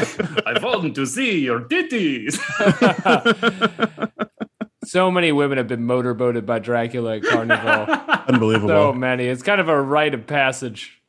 [0.45, 2.39] I want to see your titties.
[4.85, 7.93] So many women have been motorboated by Dracula at Carnival.
[8.27, 8.67] Unbelievable.
[8.69, 9.27] so many.
[9.27, 11.01] It's kind of a rite of passage.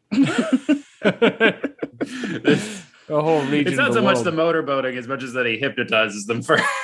[3.06, 3.68] The whole region.
[3.68, 4.26] it's not of so the much world.
[4.26, 6.64] the motorboating as much as that he hypnotizes them first.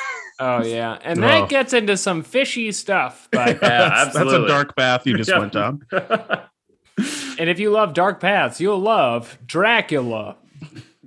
[0.43, 1.29] Oh yeah, and Oh.
[1.29, 3.29] that gets into some fishy stuff.
[3.31, 5.39] But Yeah, that's, that's a dark path you just Yeah.
[5.39, 5.83] went down.
[5.93, 10.37] and if you love dark paths, you'll love Dracula,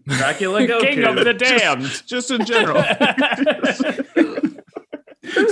[0.08, 0.82] Dracula Goku.
[0.82, 2.04] King of the Damned.
[2.06, 2.84] Just in general.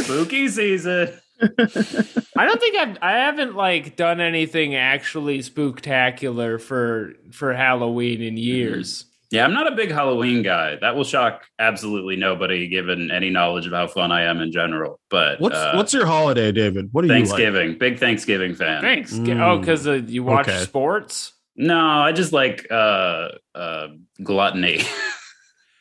[0.03, 1.13] Spooky season.
[1.41, 8.35] I don't think I've I haven't like done anything actually spooktacular for for Halloween in
[8.35, 8.43] mm-hmm.
[8.43, 9.05] years.
[9.31, 10.75] Yeah, I'm not a big Halloween guy.
[10.75, 14.99] That will shock absolutely nobody, given any knowledge of how fun I am in general.
[15.09, 16.89] But what's uh, what's your holiday, David?
[16.91, 17.25] What do you like?
[17.27, 17.77] Thanksgiving?
[17.77, 18.81] Big Thanksgiving fan.
[18.81, 19.13] Thanks.
[19.13, 19.39] Mm.
[19.39, 20.59] Oh, because uh, you watch Okay.
[20.59, 21.31] sports.
[21.55, 23.87] No, I just like uh, uh,
[24.23, 24.81] gluttony.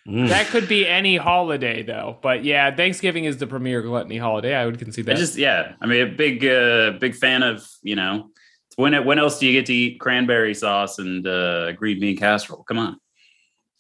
[0.09, 0.29] Mm.
[0.29, 2.19] That could be any holiday though.
[2.23, 4.55] But yeah, Thanksgiving is the premier gluttony holiday.
[4.55, 5.13] I would concede that.
[5.13, 5.21] I that.
[5.21, 5.75] just yeah.
[5.81, 8.31] I mean, a big uh, big fan of you know
[8.77, 12.65] When when else do you get to eat cranberry sauce and uh, green bean casserole?
[12.65, 12.99] Come on.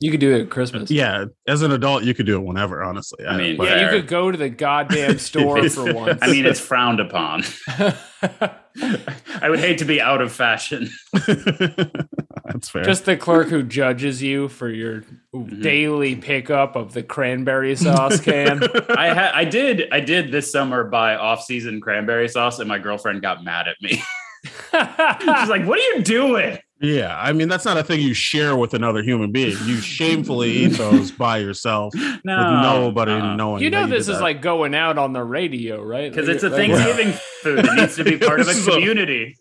[0.00, 0.90] You could do it at Christmas.
[0.90, 2.82] Yeah, as an adult, you could do it whenever.
[2.82, 6.18] Honestly, I mean, Yeah, you could go to the goddamn store for once.
[6.22, 7.42] I mean, it's frowned upon.
[7.68, 10.88] I would hate to be out of fashion.
[11.12, 12.82] that's fair.
[12.82, 15.62] just the clerk who judges you for your Mm-hmm.
[15.62, 18.64] daily pickup of the cranberry sauce can.
[18.90, 22.80] I ha- I did I did this summer buy off season cranberry sauce, and my
[22.80, 24.02] girlfriend got mad at me.
[24.42, 28.56] She's like, "What are you doing?" Yeah, I mean that's not a thing you share
[28.56, 29.56] with another human being.
[29.64, 33.36] You shamefully eat those by yourself No, with nobody uh-uh.
[33.36, 33.62] knowing.
[33.62, 34.22] you know that this did is that.
[34.24, 36.10] like going out on the radio, right?
[36.10, 37.12] because Like, it's a like- Thanksgiving
[37.42, 37.58] food.
[37.66, 39.36] It needs to be part of a This a- community.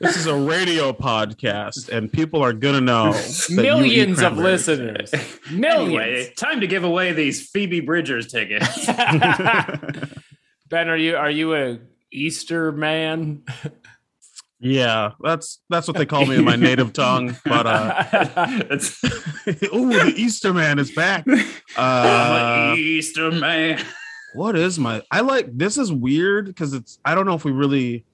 [0.00, 4.34] this is a radio podcast, and people are gonna know that you eat Millions of
[4.34, 4.44] cranberry.
[4.52, 5.12] listeners.
[5.50, 6.30] Anyway, Millions.
[6.36, 8.86] time to give away these Phoebe Bridgers tickets.
[10.68, 11.78] ben, are you are you a
[12.12, 13.42] Easter man?
[14.60, 17.36] Yeah, that's that's what they call me in my native tongue.
[17.44, 18.04] But uh,
[18.70, 18.98] It's,
[19.72, 21.24] oh, the Easter man is back.
[21.76, 23.80] Uh, Easter man.
[24.34, 25.02] what is my?
[25.12, 26.98] I like this is weird because it's.
[27.04, 28.04] I don't know if we really.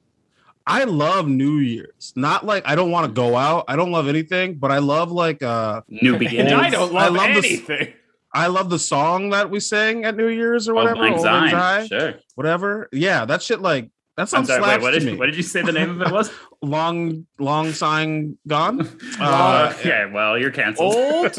[0.67, 2.13] I love New Year's.
[2.17, 3.65] Not like I don't want to go out.
[3.69, 6.53] I don't love anything, but I love like uh New beginnings.
[6.53, 7.95] I don't I love, love this- anything.
[8.37, 11.01] I love the song that we sang at New Year's or Oh, whatever.
[11.03, 11.51] Lang Old Lang Syne.
[11.51, 12.15] Syne, Sure.
[12.35, 12.89] whatever.
[12.93, 14.63] Yeah, that shit like that I'm sounds sorry.
[14.63, 15.17] Wait, what to did, me.
[15.19, 16.31] what did you say the name of it was?
[16.63, 18.81] long long sign gone.
[19.21, 20.95] Uh, Uh, okay, well, you're canceled.
[20.95, 21.37] Old?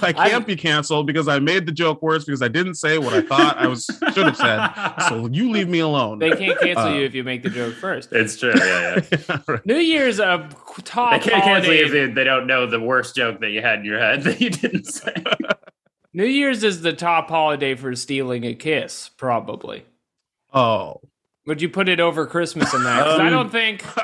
[0.04, 3.14] I can't be canceled because I made the joke worse because I didn't say what
[3.14, 5.08] I thought I was should have said.
[5.10, 6.20] So you leave me alone.
[6.20, 8.12] They can't cancel Uh, you if you make the joke first.
[8.12, 8.52] It's true.
[8.56, 9.58] Yeah, yeah.
[9.66, 10.50] New Year's a
[10.84, 13.62] top They can't cancel you if they, they don't know the worst joke that you
[13.62, 15.14] had in your head that you didn't say.
[16.14, 19.86] New Year's is the top holiday for stealing a kiss, probably.
[20.54, 21.02] Oh,
[21.48, 23.04] Would you put it over Christmas in that?
[23.04, 23.84] 'Cause I Um, don't think.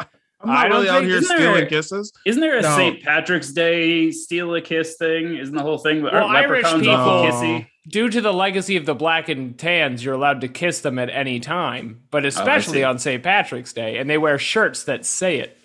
[0.42, 2.12] I'm not I don't really out think- here isn't stealing there- kisses.
[2.26, 2.76] Isn't there a No.
[2.76, 3.04] St.
[3.04, 5.36] Patrick's Day steal a kiss thing?
[5.38, 6.02] Isn't the whole thing?
[6.04, 7.68] Well, Irish leprechauns awful people- kissy?
[7.90, 11.10] Due to the legacy of the black and tans, you're allowed to kiss them at
[11.10, 12.84] any time, but especially see.
[12.84, 13.24] on St.
[13.24, 15.58] Patrick's Day, and they wear shirts that say it.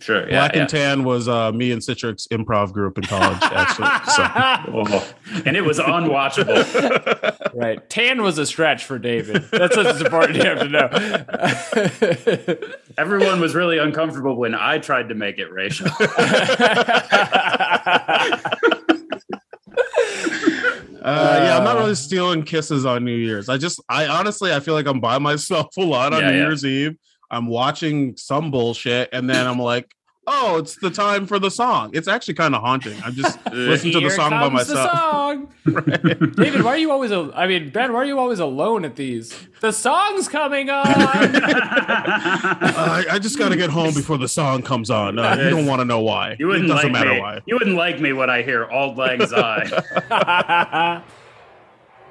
[0.00, 0.20] Sure.
[0.22, 0.60] Yeah, Black yeah.
[0.60, 3.88] and Tan was uh, me and Citrix improv group in college, actually.
[4.12, 4.22] So
[4.74, 5.14] Oh,
[5.46, 6.64] and it was unwatchable.
[7.54, 7.88] right.
[7.90, 9.44] Tan was a stretch for David.
[9.50, 10.88] That's what's important you have to know.
[12.98, 15.88] Everyone was really uncomfortable when I tried to make it racial.
[21.00, 23.48] Uh, yeah, I'm not really stealing kisses on New Year's.
[23.48, 26.36] I just, I honestly, I feel like I'm by myself a lot on Yeah, New
[26.36, 26.42] yeah.
[26.44, 26.96] Year's Eve.
[27.30, 29.94] I'm watching some bullshit, and then I'm like,
[30.30, 31.90] oh, it's the time for the song.
[31.94, 33.00] It's actually kind of haunting.
[33.02, 34.98] I'm just listening to the Here song by comes the myself.
[35.00, 35.48] song.
[36.36, 37.10] David, why are you always?
[37.12, 39.32] Al- I mean, Ben, why are you always alone at these?
[39.60, 40.84] The song's coming on.
[42.06, 45.18] I, I just got to get home before the song comes on.
[45.18, 46.36] Uh, you don't want to know why.
[46.38, 47.20] You wouldn't it doesn't like matter me.
[47.20, 47.40] why.
[47.46, 49.70] You wouldn't like me when I hear Auld Lang Syne.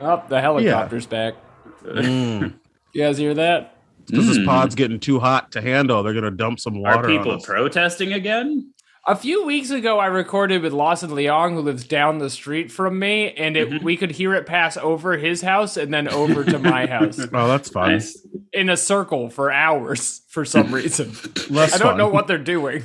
[0.02, 1.36] oh, the helicopter's back.
[1.84, 2.56] Mm.
[2.94, 3.77] You guys hear that?
[4.08, 4.46] Because this Mm.
[4.46, 6.02] pod's getting too hot to handle.
[6.04, 7.46] They're gonna dump some Are water on people us.
[7.46, 8.72] protesting again?
[9.10, 13.00] A few weeks ago, I recorded with Lawson Leong, who lives down the street from
[13.00, 16.60] me, and it, we could hear it pass over his house and then over to
[16.60, 17.92] my house oh, that's fun.
[17.94, 18.18] Nice.
[18.52, 21.14] in a circle for hours for some reason.
[21.50, 21.98] Less I don't fun.
[21.98, 22.84] know what they're doing.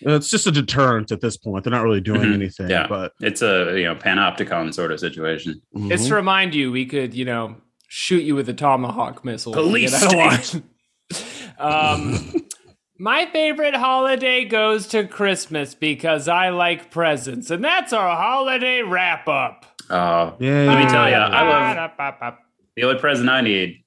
[0.00, 1.64] It's just a deterrent at this point.
[1.64, 2.34] They're not really doing Mhm.
[2.34, 2.68] anything.
[2.70, 2.86] Yeah.
[2.88, 5.60] But It's a you know panopticon sort of situation.
[5.74, 6.08] It's Mhm.
[6.08, 9.52] to remind you we could, you know, shoot you with a tomahawk missile.
[9.52, 10.62] if you Police get out of line.
[11.58, 12.34] um,
[12.98, 19.28] my favorite holiday goes to Christmas because I like presents, and that's our holiday wrap
[19.28, 19.64] up.
[19.88, 20.64] Uh, yeah.
[20.64, 21.42] Let me tell you, I
[21.76, 22.34] love- love.
[22.74, 23.82] the only present I need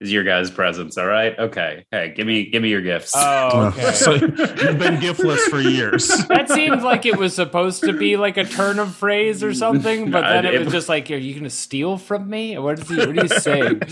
[0.00, 0.96] is your guys' presents.
[0.96, 1.38] All right.
[1.38, 1.86] Okay.
[1.90, 3.12] Hey, give me give me your gifts.
[3.14, 3.92] Oh, okay.
[3.92, 6.08] so you've been giftless for years.
[6.28, 10.10] that seemed like it was supposed to be like a turn of phrase or something,
[10.10, 12.88] but then it was just like, "Are you going to steal from me?" What is
[12.88, 12.96] he?
[12.96, 13.82] What are you saying?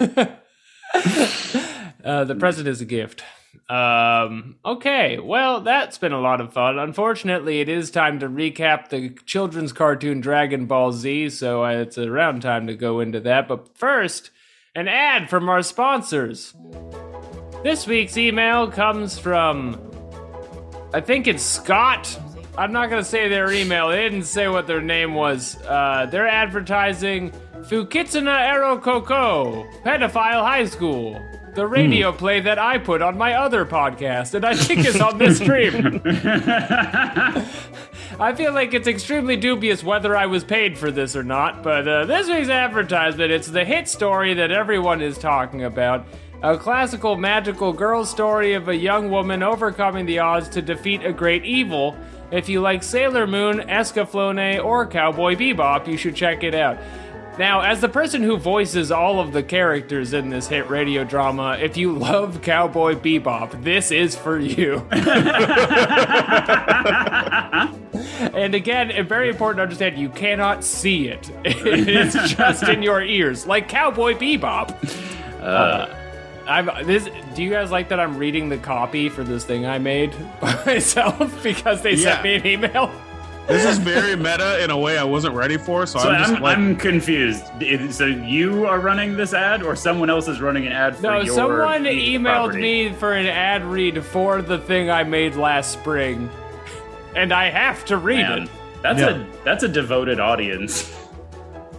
[2.04, 3.24] uh, the present is a gift.
[3.68, 6.78] Um, okay, well, that's been a lot of fun.
[6.78, 11.96] Unfortunately, it is time to recap the children's cartoon Dragon Ball Z, so uh, it's
[11.96, 13.48] around time to go into that.
[13.48, 14.30] But first,
[14.74, 16.54] an ad from our sponsors.
[17.62, 19.80] This week's email comes from
[20.92, 22.18] I think it's Scott.
[22.56, 23.88] I'm not gonna say their email.
[23.88, 25.56] They didn't say what their name was.
[25.62, 27.32] Uh, they're advertising
[27.62, 31.20] Fukitsuna Ero Koko, Pedophile High School,
[31.54, 35.18] the radio play that I put on my other podcast, and I think is on
[35.18, 36.00] this stream.
[38.20, 41.88] I feel like it's extremely dubious whether I was paid for this or not, but
[41.88, 46.06] uh, this week's advertisement, it's the hit story that everyone is talking about.
[46.40, 51.12] A classical magical girl story of a young woman overcoming the odds to defeat a
[51.12, 51.96] great evil.
[52.30, 56.78] If you like Sailor Moon, Escaflowne, or Cowboy Bebop, you should check it out.
[57.36, 61.58] Now, as the person who voices all of the characters in this hit radio drama,
[61.60, 64.86] if you love Cowboy Bebop, this is for you.
[68.34, 71.30] and again, very important to understand you cannot see it.
[71.44, 74.70] It's just in your ears, like Cowboy Bebop.
[75.42, 75.88] Uh,
[76.46, 77.08] I'm this.
[77.34, 77.98] Do you guys like that?
[77.98, 82.20] I'm reading the copy for this thing I made by myself because they Yeah.
[82.20, 82.90] sent me an email.
[83.46, 85.84] This is very meta in a way I wasn't ready for.
[85.84, 87.44] So, So I'm just I'm, like, I'm confused.
[87.90, 91.08] So you are running this ad, or someone else is running an ad for you?
[91.10, 92.60] No, your someone emailed property?
[92.62, 96.30] me for an ad read for the thing I made last spring,
[97.14, 98.48] and I have to read Man, it.
[98.82, 99.10] that's Yeah.
[99.10, 100.90] a that's a devoted audience.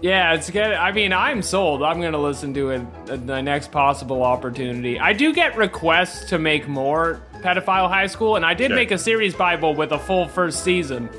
[0.01, 0.71] Yeah, it's good.
[0.71, 1.82] I mean, I'm sold.
[1.82, 4.99] I'm gonna listen to it at the next possible opportunity.
[4.99, 8.75] I do get requests to make more pedophile high school, and I did Sure.
[8.75, 11.10] make a series bible with a full first season.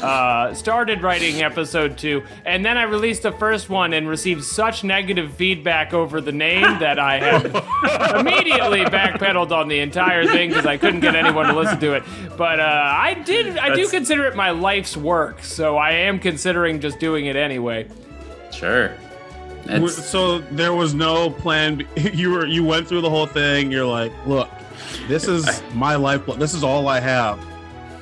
[0.00, 4.84] Uh, started writing episode two, and then I released the first one and received such
[4.84, 7.44] negative feedback over the name that I have
[8.16, 12.02] immediately backpedaled on the entire thing because I couldn't get anyone to listen to it.
[12.36, 13.58] But uh, I did.
[13.58, 17.36] I do That's- consider it my life's work, so I am considering just doing it
[17.36, 17.88] anyway.
[18.52, 18.92] Sure.
[19.66, 21.76] w- It's, so there was no plan.
[21.76, 23.70] B- You were you went through the whole thing.
[23.70, 24.48] You're like, look,
[25.08, 26.26] this is my life.
[26.38, 27.38] This is all I have.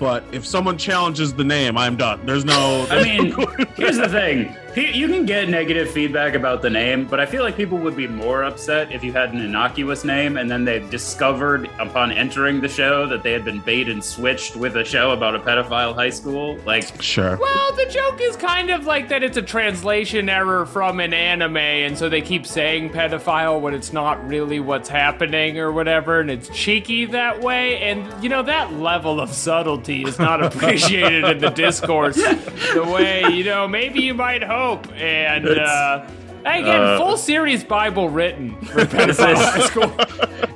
[0.00, 2.24] But if someone challenges the name, I'm done.
[2.24, 2.86] There's no.
[2.90, 3.32] I mean,
[3.76, 4.56] here's the thing.
[4.72, 7.96] Pe- You can get negative feedback about the name, but I feel like people would
[7.96, 12.60] be more upset if you had an innocuous name and then they discovered upon entering
[12.60, 15.92] the show that they had been bait and switched with a show about a pedophile
[15.92, 16.56] high school.
[16.64, 17.36] Like, sure.
[17.36, 21.56] Well, the joke is kind of like that it's a translation error from an anime,
[21.56, 26.30] and so they keep saying pedophile when it's not really what's happening or whatever, and
[26.30, 27.78] it's cheeky that way.
[27.78, 33.24] And, you know, that level of subtlety is not appreciated in the discourse the way,
[33.32, 34.59] you know, maybe you might hope.
[34.94, 36.04] And, uh,
[36.44, 39.92] again, Uh, full series Bible written for pedophile high school.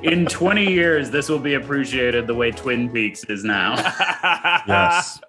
[0.03, 3.75] in 20 years, this will be appreciated the way Twin Peaks is now.
[4.67, 5.21] Yes.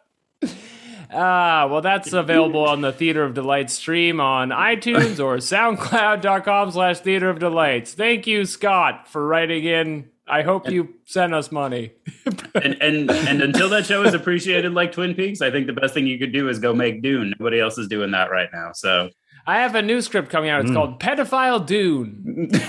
[1.14, 7.00] Ah, well, that's available on the Theater of Delights stream on iTunes or SoundCloud.com slash
[7.00, 7.94] Theater of Delights.
[7.94, 10.10] Thank you, Scott, for writing in.
[10.28, 11.94] I hope you sent us money.
[12.56, 15.94] and, and and until that show is appreciated like Twin Peaks, I think the best
[15.94, 17.34] thing you could do is go make Dune.
[17.38, 18.72] Nobody else is doing that right now.
[18.74, 19.10] So
[19.46, 20.62] I have a new script coming out.
[20.62, 20.76] It's hmm.
[20.76, 22.50] called Pedophile Dune.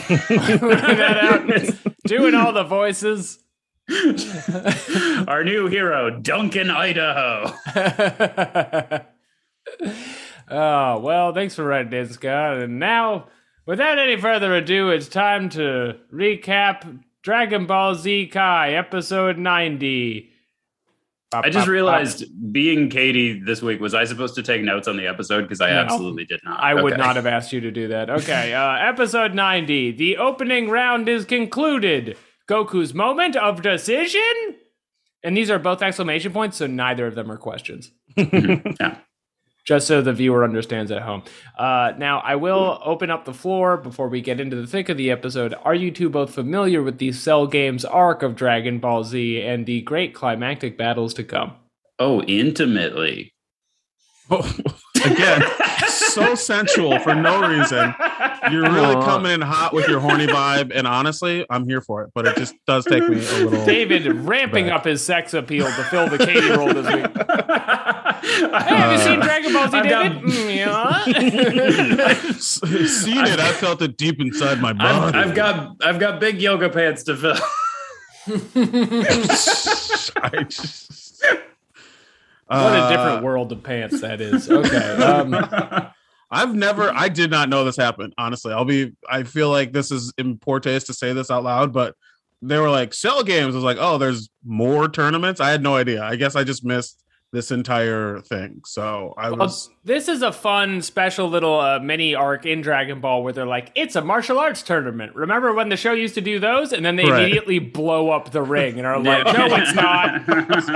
[0.96, 3.38] That out, doing all the voices.
[5.28, 7.52] our new hero, Duncan Idaho.
[10.50, 12.58] oh, well, thanks for writing in, Scott.
[12.58, 13.28] And now,
[13.64, 20.30] without any further ado, it's time to recap Dragon Ball Z Kai, episode 90.
[21.34, 25.08] I just realized being Katie this week, was I supposed to take notes on the
[25.08, 25.42] episode?
[25.42, 25.80] Because I No.
[25.80, 26.60] absolutely did not.
[26.62, 28.08] I would not have asked you to do that.
[28.10, 29.90] Okay, uh, episode 90.
[29.90, 32.16] The opening round is concluded.
[32.48, 34.22] Goku's moment of decision?
[35.24, 37.90] And these are both exclamation points, so neither of them are questions.
[38.16, 38.98] Yeah.
[39.66, 41.24] Just so the viewer understands at home.
[41.58, 44.96] Uh, now, I will open up the floor before we get into the thick of
[44.96, 45.54] the episode.
[45.64, 49.66] Are you two both familiar with the Cell Games arc of Dragon Ball Z and
[49.66, 51.54] the great climactic battles to come?
[51.98, 53.32] Oh, intimately.
[54.30, 54.56] Oh,
[55.04, 55.42] again,
[55.88, 57.94] so sensual for no reason.
[58.50, 59.04] You're really Aw.
[59.04, 62.10] coming in hot with your horny vibe, and honestly, I'm here for it.
[62.14, 63.64] But it just does take me a little.
[63.64, 64.74] David ramping Right.
[64.74, 67.95] up his sex appeal to fill the Katie role this week.
[68.26, 70.22] Hey, have you Uh, seen Dragon Ball Z, I've David?
[70.22, 72.22] Mm, yeah.
[72.32, 75.14] Seen it, I felt it deep inside my I've.
[75.14, 77.36] I've got I've got big yoga pants to fill.
[80.22, 81.22] I just-
[82.48, 84.48] what a Uh, different world of pants that is.
[84.50, 84.76] Okay.
[85.02, 85.34] Um,
[86.30, 88.12] I've never, I did not know this happened.
[88.18, 90.12] Honestly, I'll be, I feel like this is
[90.60, 91.94] taste to say this out loud, but
[92.42, 93.54] they were like cell games.
[93.54, 95.40] I was like, oh, there's more tournaments.
[95.40, 96.02] I had no idea.
[96.04, 98.60] I guess I just missed this entire thing.
[98.64, 103.00] So I well, was, this is a fun, special little uh, mini arc in Dragon
[103.00, 105.14] Ball where they're like, it's a martial arts tournament.
[105.14, 106.72] Remember when the show used to do those?
[106.72, 107.22] And then they Right.
[107.24, 110.22] immediately blow up the ring and are like, no, it's not.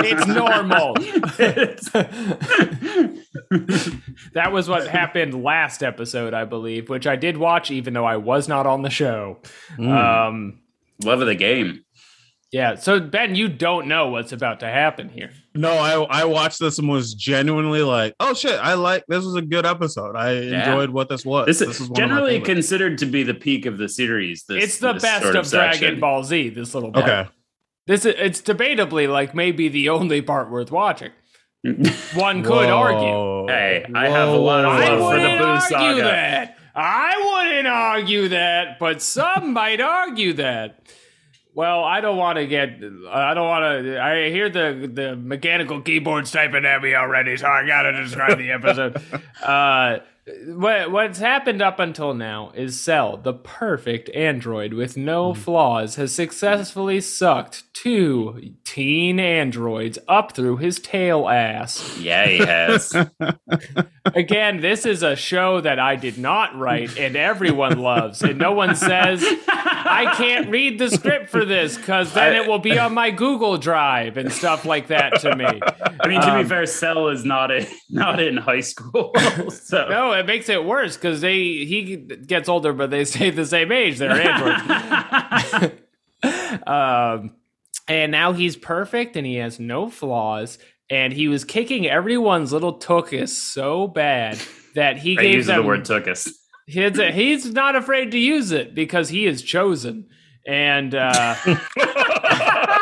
[0.04, 0.94] It's normal.
[4.34, 8.16] that was what happened last episode, I believe, which I did watch even though I
[8.16, 9.38] was not on the show.
[9.78, 10.28] Mm.
[10.28, 10.58] Um,
[11.04, 11.82] Love of the game.
[12.52, 12.74] Yeah.
[12.74, 15.30] So Ben, you don't know what's about to happen here.
[15.54, 19.36] No, I I watched this and was genuinely like, oh shit, I like this was
[19.36, 20.16] a good episode.
[20.16, 20.58] I Yeah.
[20.68, 21.46] enjoyed what this was.
[21.46, 23.88] This, This, is is one of my generally considered to be the peak of the
[23.88, 24.44] series.
[24.48, 26.00] This, it's the this best sort of, Dragon.
[26.00, 26.48] Ball Z.
[26.50, 27.04] This little bit.
[27.04, 27.28] okay.
[27.86, 31.10] This is it's debatably like maybe the only part worth watching.
[32.14, 33.46] One could Whoa.
[33.46, 33.52] argue.
[33.52, 36.02] Hey, I have a lot of love for the wouldn't Buu argue saga.
[36.02, 36.56] that.
[36.74, 40.80] I wouldn't argue that, but some might argue that.
[41.54, 42.80] Well, I don't want to get.
[43.10, 44.00] I don't want to.
[44.00, 48.52] I hear the the mechanical keyboards typing at me already, so I gotta describe the
[48.52, 49.02] episode.
[49.42, 49.98] uh,
[50.46, 56.14] what what's happened up until now is Cell, the perfect android with no flaws, has
[56.14, 61.98] successfully sucked two teen androids up through his tail ass.
[61.98, 62.94] Yeah, he has.
[64.04, 68.22] Again, this is a show that I did not write and everyone loves.
[68.22, 72.58] And no one says, I can't read the script for this because then it will
[72.58, 75.44] be on my Google Drive and stuff like that to me.
[75.44, 79.12] I mean, to Um, be fair, Cell is not in, not in high school,
[79.50, 81.36] so No, it makes it worse because they
[81.66, 83.98] he gets older, but they stay the same age.
[83.98, 85.72] They're androids.
[86.66, 87.34] um,
[87.88, 90.58] and now he's perfect and he has no flaws.
[90.90, 94.40] And he was kicking everyone's little tuchus so bad
[94.74, 96.28] that he I gave use them the word tookus.
[96.66, 100.06] He's, he's not afraid to use it because he is chosen.
[100.46, 101.34] And uh,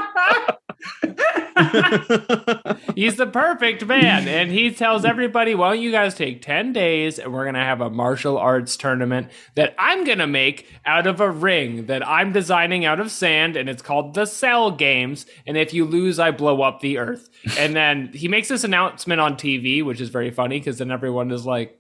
[2.95, 4.29] he's the perfect man.
[4.29, 7.81] And he tells everybody, well, you guys take 10 days and we're going to have
[7.81, 12.33] a martial arts tournament that I'm going to make out of a ring that I'm
[12.33, 13.57] designing out of sand.
[13.57, 15.27] And it's called the Cell Games.
[15.47, 17.29] And if you lose, I blow up the earth.
[17.59, 21.31] And then he makes this announcement on TV, which is very funny because then everyone
[21.31, 21.78] is like,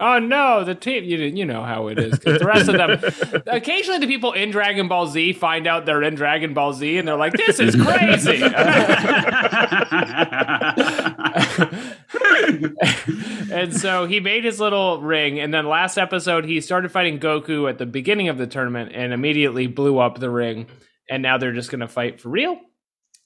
[0.00, 2.18] Oh no, the team you you know how it is.
[2.18, 6.16] the rest of them occasionally the people in Dragon Ball Z find out they're in
[6.16, 8.42] Dragon Ball Z and they're like, this is crazy.
[13.52, 17.70] and so he made his little ring, and then last episode he started fighting Goku
[17.70, 20.66] at the beginning of the tournament and immediately blew up the ring.
[21.08, 22.58] And now they're just gonna fight for real.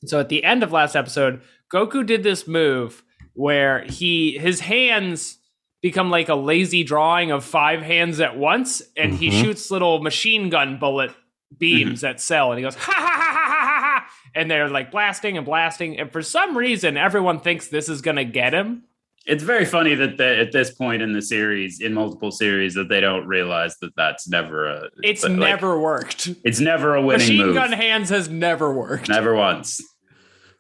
[0.04, 1.40] So at the end of last episode,
[1.72, 3.02] Goku did this move
[3.32, 5.38] where he his hands
[5.83, 9.43] become like a lazy drawing of five hands at once, and he Mhm.
[9.43, 11.12] shoots little machine gun bullet
[11.57, 14.68] beams at Cell, and he goes ha ha ha ha ha ha, ha, and they're
[14.68, 18.83] like blasting and blasting, and for some reason, everyone thinks this is gonna get him.
[19.31, 22.89] it's very funny that the, at this point in the series, in multiple series, that
[22.89, 24.89] they don't realize that that's never a.
[25.03, 26.31] It's like, never worked.
[26.45, 27.55] It's never a winning Machine move.
[27.55, 29.11] gun hands has never worked.
[29.11, 29.83] Never once.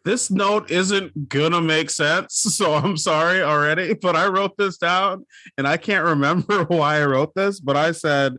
[0.08, 3.92] This note isn't gonna make sense, so I'm sorry already.
[3.92, 5.26] But I wrote this down
[5.58, 8.36] and I can't remember why I wrote this, but I said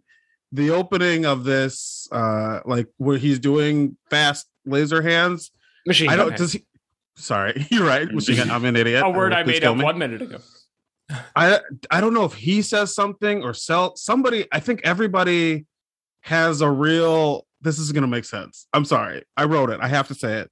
[0.51, 5.51] the opening of this, uh, like where he's doing fast laser hands.
[5.85, 6.41] Machine I don't hands.
[6.41, 6.65] does he
[7.15, 8.11] sorry, you're right.
[8.11, 9.03] Machine gun- I'm an idiot.
[9.05, 9.83] a word I Please made up me.
[9.83, 10.39] one minute ago.
[11.35, 11.59] I
[11.91, 14.47] I don't know if he says something or sell somebody.
[14.51, 15.67] I think everybody
[16.21, 17.45] has a real.
[17.61, 18.65] This is gonna make sense.
[18.73, 19.23] I'm sorry.
[19.37, 19.79] I wrote it.
[19.83, 20.49] I have to say it.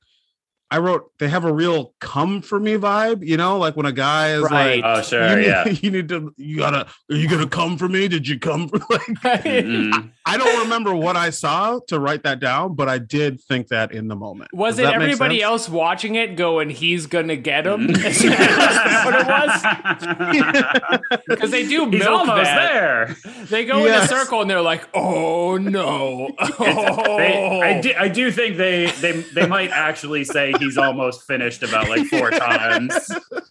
[0.69, 3.25] I wrote they have a real come for me vibe.
[3.25, 4.83] You know, like when a guy is Right.
[4.83, 5.35] like, Oh, you, sure.
[5.37, 5.67] need, Yeah.
[5.81, 6.33] you need to.
[6.37, 6.87] You gotta.
[7.09, 8.07] Are you gonna come for me?
[8.09, 9.01] Did you come for like?
[9.45, 10.11] Mm-mm.
[10.25, 13.93] I don't remember what I saw to write that down, but I did think that
[13.93, 14.51] in the moment.
[14.53, 17.87] Was Does it everybody else watching it going, he's gonna get him?
[17.87, 18.05] Mm-hmm.
[18.05, 21.21] Is that what it was?
[21.27, 22.73] Because they do He's milk almost that.
[22.73, 23.15] there.
[23.45, 27.17] They go in a circle and they're like, "Oh no!" Oh.
[27.17, 31.63] They, I, do, I do think they, they they might actually say he's almost finished
[31.63, 32.93] about like four times.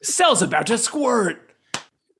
[0.02, 1.50] Cell's about to squirt.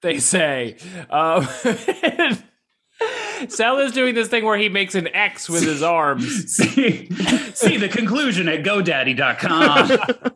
[0.03, 0.76] They say.
[1.11, 1.47] Um,
[3.49, 6.53] Cell is doing this thing where he makes an X with his arms.
[6.53, 7.09] see,
[7.55, 10.32] see the conclusion at GoDaddy.com.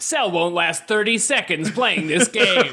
[0.00, 2.72] Cell won't last thirty seconds playing this game.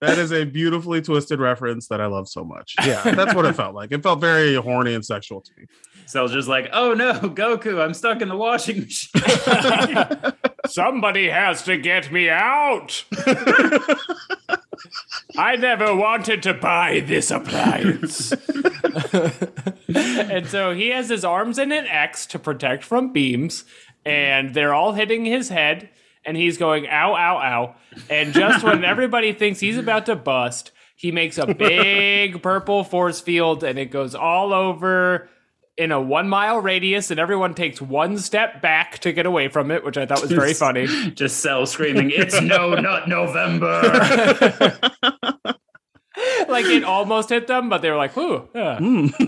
[0.00, 2.74] That is a beautifully twisted reference that I love so much.
[2.84, 3.92] Yeah, that's what it felt like.
[3.92, 5.66] It felt very horny and sexual to me.
[6.06, 10.32] Cell's just like, oh no, Goku, I'm stuck in the washing machine.
[10.66, 13.04] Somebody has to get me out.
[15.36, 18.32] I never wanted to buy this appliance.
[19.94, 23.64] and so he has his arms in an X to protect from beams,
[24.04, 25.88] and they're all hitting his head,
[26.24, 27.74] and he's going, ow, ow, ow.
[28.08, 33.20] And just when everybody thinks he's about to bust, he makes a big purple force
[33.20, 35.28] field, and it goes all over
[35.76, 39.70] in a one mile radius, and everyone takes one step back to get away from
[39.70, 40.86] it, which I thought was very funny.
[41.14, 43.82] just Cell screaming, it's no nut November.
[46.48, 49.06] like it almost hit them, but they were like, "Whoo!" yeah." Hmm.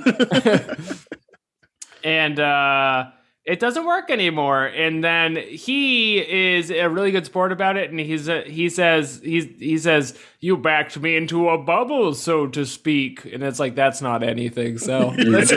[2.05, 3.07] and uh,
[3.47, 4.67] it doesn't work anymore.
[4.67, 9.21] And then he is a really good sport about it, and he's uh, he says
[9.23, 13.77] he's he says you backed me into a bubble, so to speak, and it's like
[13.77, 14.79] that's not anything.
[14.79, 15.53] So it's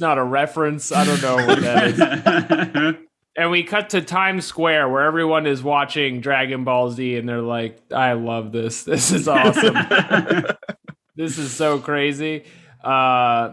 [0.00, 0.92] not a reference.
[0.92, 2.96] I don't know what that is.
[3.36, 7.40] And we cut to Times Square where everyone is watching Dragon Ball Z and they're
[7.40, 8.82] like, I love this.
[8.82, 9.76] This is awesome.
[11.16, 12.44] this is so crazy.
[12.82, 13.52] Uh,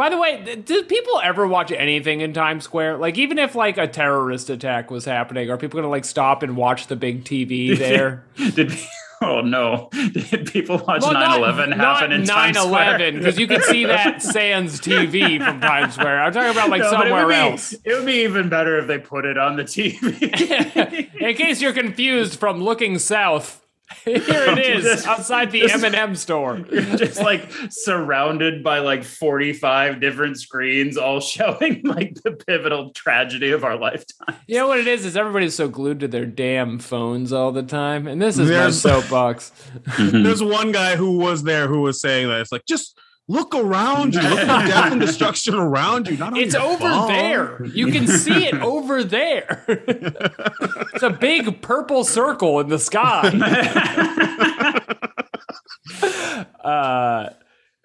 [0.00, 2.96] by the way, th- do people ever watch anything in Times Square?
[2.96, 6.56] Like, even if like a terrorist attack was happening, are people gonna like stop and
[6.56, 8.24] watch the big TV there?
[8.54, 8.72] Did
[9.22, 9.90] oh no?
[9.92, 12.98] Did people watch Well, 9/11 happen in Times Square?
[12.98, 16.22] 9/11 because you could see that sans TV from Times Square.
[16.22, 17.74] I'm talking about like No, but it somewhere be- else.
[17.84, 21.20] It would be even better if they put it on the TV.
[21.20, 23.60] In case you're confused from looking south,
[24.04, 26.58] here it is Just- outside the just- M&M store.
[26.96, 33.64] just like surrounded by like 45 different screens all showing like the pivotal tragedy of
[33.64, 34.36] our lifetime.
[34.46, 35.04] You know what it is?
[35.04, 38.84] Is everybody's so glued to their damn phones all the time, and this is There's-
[38.84, 39.52] my soapbox.
[39.98, 42.98] There's one guy who was there who was saying that it's like just
[43.30, 46.16] look around you, look at the death and destruction around you.
[46.16, 47.08] Not It's over phone.
[47.08, 47.64] there.
[47.66, 49.64] You can see it over there.
[49.68, 53.30] it's a big purple circle in the sky.
[56.64, 57.30] uh,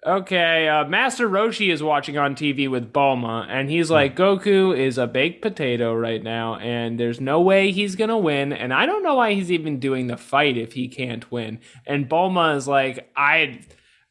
[0.06, 4.98] okay, uh, Master Roshi is watching on TV with Bulma, and he's like, Goku is
[4.98, 8.52] a baked potato right now, and there's no way he's gonna win.
[8.52, 11.60] And I don't know why he's even doing the fight if he can't win.
[11.86, 13.60] And Bulma is like, I.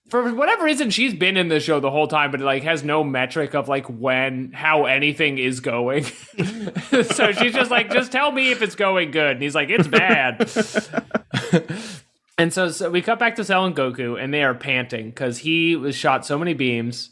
[0.09, 3.03] For whatever reason, she's been in the show the whole time, but like has no
[3.03, 6.03] metric of like when, how anything is going.
[7.03, 9.31] so she's just like, just tell me if it's going good.
[9.31, 10.47] And he's like, it's bad.
[12.37, 15.37] And so, so we cut back to Cell and Goku, and they are panting because
[15.39, 17.11] he was shot so many beams,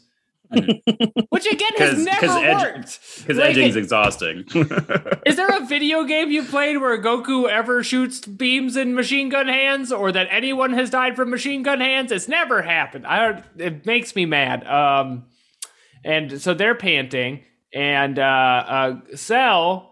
[1.30, 3.00] which again has never 'cause worked.
[3.18, 4.44] Because Like, edging's exhausting.
[5.26, 9.48] is there a video game you played where Goku ever shoots beams in machine gun
[9.48, 12.12] hands, or that anyone has died from machine gun hands?
[12.12, 13.06] It's never happened.
[13.06, 14.66] I don't, it makes me mad.
[14.66, 15.24] Um,
[16.04, 19.90] and so they're panting, and uh, uh, Cell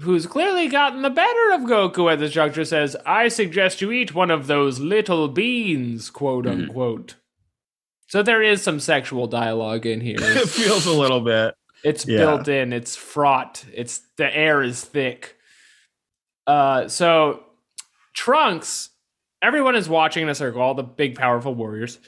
[0.00, 4.14] who's clearly gotten the better of Goku at this juncture, says, I suggest you eat
[4.14, 7.14] one of those little beans, quote unquote.
[8.08, 10.16] So there is some sexual dialogue in here.
[10.20, 11.54] It feels a little bit.
[11.84, 12.18] It's Yeah.
[12.18, 15.36] built in, it's fraught, it's the air is thick.
[16.46, 17.42] Uh so
[18.14, 18.90] Trunks,
[19.42, 21.98] everyone is watching in a circle, all the big powerful warriors.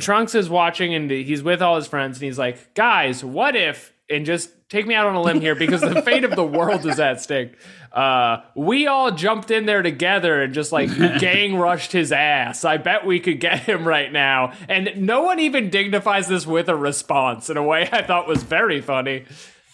[0.00, 3.92] Trunks is watching and he's with all his friends and he's like, "Guys, what if
[4.10, 6.84] and just take me out on a limb here because the fate of the world
[6.86, 7.54] is at stake.
[7.92, 12.64] Uh, we all jumped in there together and just like gang rushed his ass.
[12.64, 14.52] I bet we could get him right now.
[14.68, 18.42] And no one even dignifies this with a response in a way I thought was
[18.42, 19.24] very funny,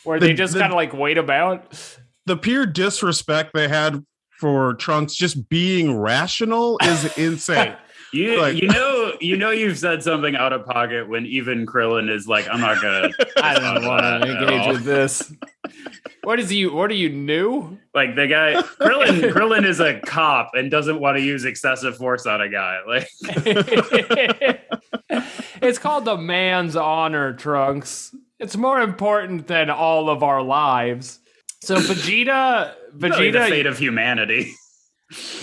[0.05, 1.97] where they just the- kind of like wait about.
[2.27, 4.05] The pure disrespect they had
[4.39, 7.75] for Trunks just being rational is insane.
[8.13, 12.11] You Like- you know you know you've said something out of pocket when even Krillin
[12.11, 15.33] is like, I'm not gonna I don't wanna engage with this.
[16.25, 16.73] What is you?
[16.73, 17.79] What are you new?
[17.95, 22.27] like the guy Krillin Krillin is a cop and doesn't want to use excessive force
[22.27, 22.79] on a guy.
[22.87, 23.09] Like
[25.63, 28.15] it's called the man's honor, Trunks.
[28.39, 31.19] It's more important than all of our lives.
[31.63, 34.55] So Vegeta, really the Vegeta, fate of humanity.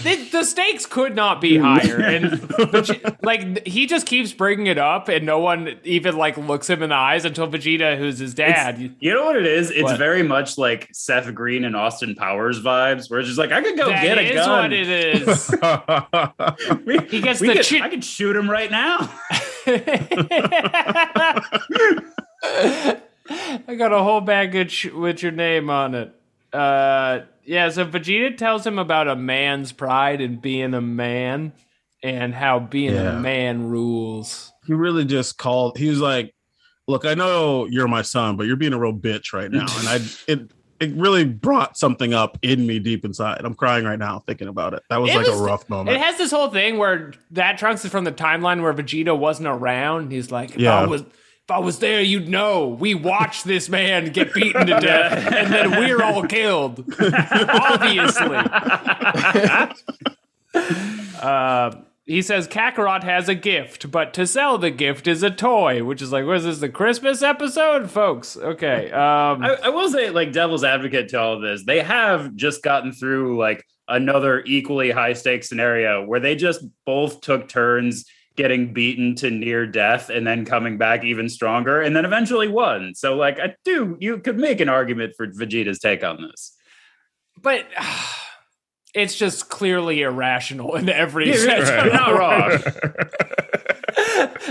[0.03, 4.77] The, the stakes could not be higher, and Vege- like he just keeps bringing it
[4.77, 8.33] up, and no one even like looks him in the eyes until Vegeta, who's his
[8.33, 8.95] dad.
[8.99, 9.69] You know what it is?
[9.69, 9.97] It's What?
[9.97, 13.77] very much like Seth Green and Austin Powers vibes, where it's just like I could
[13.77, 14.49] go That get a gun.
[14.61, 15.55] what it is.
[16.85, 19.13] We- He gets the could- I could shoot him right now.
[22.49, 24.21] I got a whole
[24.65, 26.13] ch- with your name on it.
[26.53, 31.53] Uh, yeah, so Vegeta tells him about a man's pride and being a man
[32.03, 33.17] and how being Yeah.
[33.17, 34.51] a man rules.
[34.67, 35.77] he really just called.
[35.77, 36.35] He was like,
[36.87, 39.87] "Look, I know you're my son, but you're being a real bitch right now." And
[39.87, 39.95] I
[40.27, 43.41] it it really brought something up in me deep inside.
[43.43, 44.83] I'm crying right now thinking about it.
[44.91, 45.97] That was It like was- a rough moment.
[45.97, 49.47] It has this whole thing where that Trunks is from the timeline where Vegeta wasn't
[49.47, 50.11] around.
[50.11, 50.77] He's like, Yeah.
[50.79, 51.03] I was
[51.47, 52.67] if I was there, you'd know.
[52.67, 56.79] We watched this man get beaten to death, and then we're all killed.
[56.99, 58.35] Obviously.
[61.21, 61.71] uh,
[62.05, 66.01] he says Kakarot has a gift, but to sell the gift is a toy, which
[66.01, 68.35] is like, what is this, the Christmas episode, folks?
[68.35, 68.91] Okay.
[68.91, 72.61] Um, I, I will say, like devil's advocate to all of this, they have just
[72.61, 78.03] gotten through like another equally high stakes scenario where they just both took turns
[78.37, 82.93] getting beaten to near death and then coming back even stronger and then eventually won.
[82.95, 86.55] So like I do you could make an argument for Vegeta's take on this.
[87.41, 87.65] But
[88.95, 91.69] it's just clearly irrational in every Yeah, sense.
[91.69, 91.85] right.
[91.85, 92.59] You're not wrong.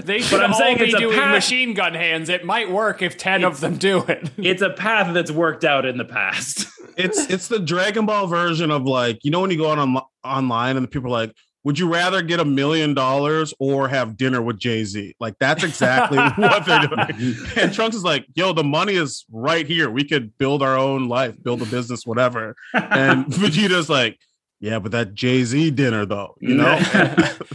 [0.05, 2.29] They should I'm all saying be doing path- machine gun hands.
[2.29, 4.31] It might work if ten of them do it.
[4.37, 6.67] It's a path that's worked out in the past.
[6.97, 10.77] it's it's the Dragon Ball version of like you know when you go on, online
[10.77, 11.35] and the people are like,
[11.67, 15.17] would you rather get a million dollars or have dinner with Jay Z?
[15.19, 17.35] Like that's exactly what they're doing.
[17.57, 19.91] And Trunks is like, yo, the money is right here.
[19.91, 22.55] We could build our own life, build a business, whatever.
[22.73, 24.17] And Vegeta's like,
[24.61, 26.79] yeah, but that Jay Z dinner though, you know,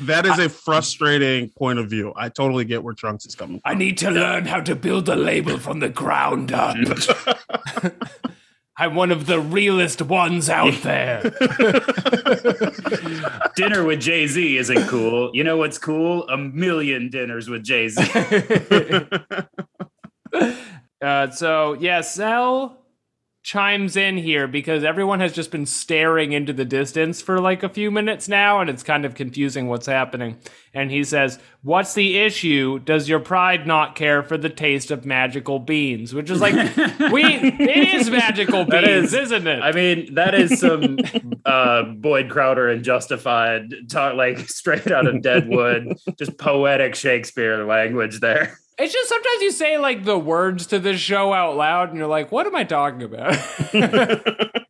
[0.02, 2.12] that is a frustrating point of view.
[2.18, 3.62] I totally get where Trunks is coming.
[3.62, 3.72] From.
[3.72, 6.76] I need to learn how to build a label from the ground up.
[8.78, 11.22] I'm one of the realest ones out there.
[13.56, 15.32] Dinner with Jay Z isn't cool.
[15.34, 16.28] You know what's cool?
[16.30, 18.04] A million dinners with Jay Z.
[21.02, 22.81] Uh, so yeah, Cell
[23.44, 27.70] chimes in here because everyone has just been staring into the distance for like a
[27.70, 30.38] few minutes now, and it's kind of confusing what's happening.
[30.74, 32.80] And he says, "What's the issue?
[32.80, 36.54] Does your pride not care for the taste of magical beans?" Which is like,
[37.12, 39.64] we it is magical beans, is- is, not it?
[39.64, 40.98] I mean, that is some
[41.46, 48.20] uh, Boyd Crowder and Justified talk, like straight out of Deadwood, just poetic Shakespeare language
[48.20, 48.58] there.
[48.78, 52.08] It's just sometimes you say like the words to this show out loud, and you're
[52.08, 53.34] like, "What am I talking about?"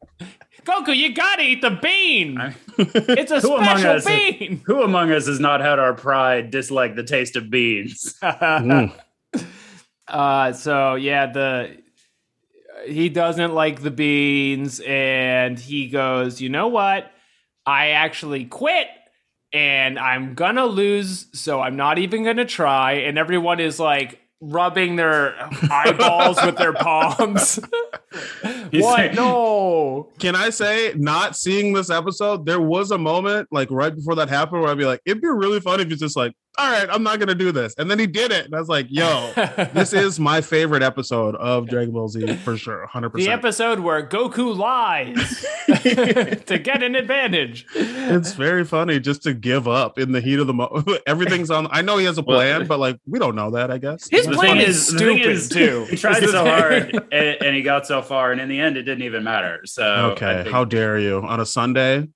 [0.63, 2.53] Goku, you gotta eat the bean.
[2.77, 4.61] It's a Who among special us- bean.
[4.65, 8.15] Who among us has not had our pride dislike the taste of beans?
[8.21, 8.93] Mm.
[10.07, 11.77] Uh, so yeah, the
[12.85, 17.09] he doesn't like the beans, and he goes, you know what?
[17.65, 18.87] I actually quit,
[19.53, 22.93] and I'm gonna lose, so I'm not even gonna try.
[22.93, 25.35] And everyone is like rubbing their
[25.71, 27.59] eyeballs with their palms.
[28.73, 28.95] What?
[28.97, 30.09] saying- No.
[30.19, 34.29] Can I say, not seeing this episode, there was a moment like right before that
[34.29, 36.87] happened where I'd be like, it'd be really fun if he's just like, all right,
[36.91, 37.73] I'm not gonna do this.
[37.77, 38.45] And then he did it.
[38.45, 39.31] And I was like, yo,
[39.73, 42.87] this is my favorite episode of Dragon Ball Z for sure.
[42.93, 43.13] 100%.
[43.13, 45.45] the episode where Goku lies
[46.45, 47.65] to get an advantage.
[47.73, 50.87] it's very funny just to give up in the heat of the moment.
[51.07, 51.67] Everything's on.
[51.71, 54.09] I know he has a plan, but like, we don't know that, I guess.
[54.09, 55.85] His The plan is stupid is, too.
[55.89, 58.59] He tried Is the so hard and, and he got so far, and in the
[58.59, 59.61] end, it didn't even matter.
[59.65, 60.43] So, okay.
[60.43, 62.07] think- How dare you on a Sunday?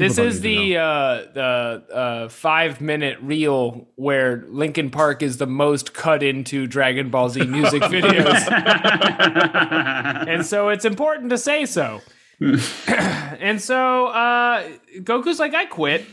[0.00, 5.92] This is the uh, the uh, five minute reel where Linkin Park is the most
[5.92, 8.50] cut into Dragon Ball Z music videos,
[10.28, 12.00] and so it's important to say so.
[12.86, 14.66] and so uh,
[15.00, 16.04] Goku's like, I quit.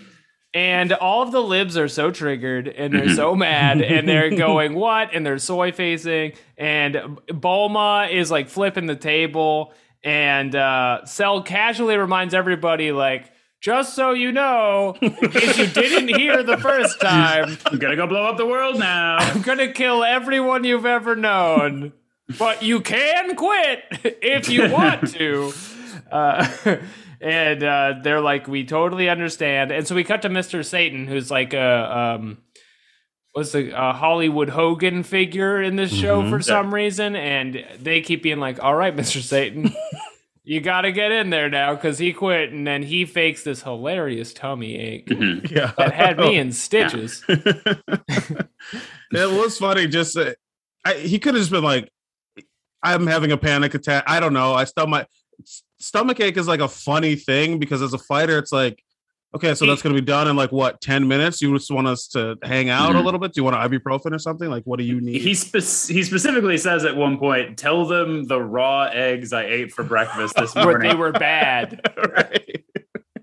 [0.53, 4.73] And all of the libs are so triggered and they're so mad and they're going,
[4.73, 5.13] What?
[5.13, 6.33] And they're soy facing.
[6.57, 6.95] And
[7.29, 9.73] Bulma is like flipping the table.
[10.03, 16.15] And uh, Cell casually reminds everybody, like, just so you know, in case you didn't
[16.15, 19.17] hear the first time, I'm gonna go blow up the world now.
[19.19, 21.93] I'm gonna kill everyone you've ever known.
[22.37, 25.53] But you can quit if you want to.
[26.11, 26.77] Uh,
[27.21, 29.71] and uh, they're like, we totally understand.
[29.71, 30.63] And so we cut to Mr.
[30.63, 32.37] Satan, who's like a um,
[33.33, 38.23] was a, a Hollywood Hogan figure in this show for some reason, and they keep
[38.23, 39.21] being like, "All right, Mr.
[39.21, 39.73] Satan."
[40.49, 44.31] You gotta get in there now because he quit, and then he fakes this hilarious
[44.31, 45.09] tummy ache
[45.51, 45.73] Yeah.
[45.77, 47.21] that had me in stitches.
[47.27, 48.47] it
[49.11, 49.87] was funny.
[49.87, 50.31] Just uh,
[50.85, 51.91] I, he could have just been like,
[52.81, 54.53] "I'm having a panic attack." I don't know.
[54.53, 55.09] I stomach
[55.79, 58.81] stomach ache is like a funny thing because as a fighter, it's like,
[59.37, 61.41] okay, so that's going to be done in like what ten minutes.
[61.41, 63.05] You just want us to hang out a Mhm.
[63.05, 63.33] little bit?
[63.33, 64.49] Do you want an ibuprofen or something?
[64.49, 65.21] Like, what do you need?
[65.21, 69.71] He spe- he specifically says at one point, "Tell them the raw eggs I ate
[69.71, 71.81] for breakfast this morning." they were bad.
[72.15, 72.63] right.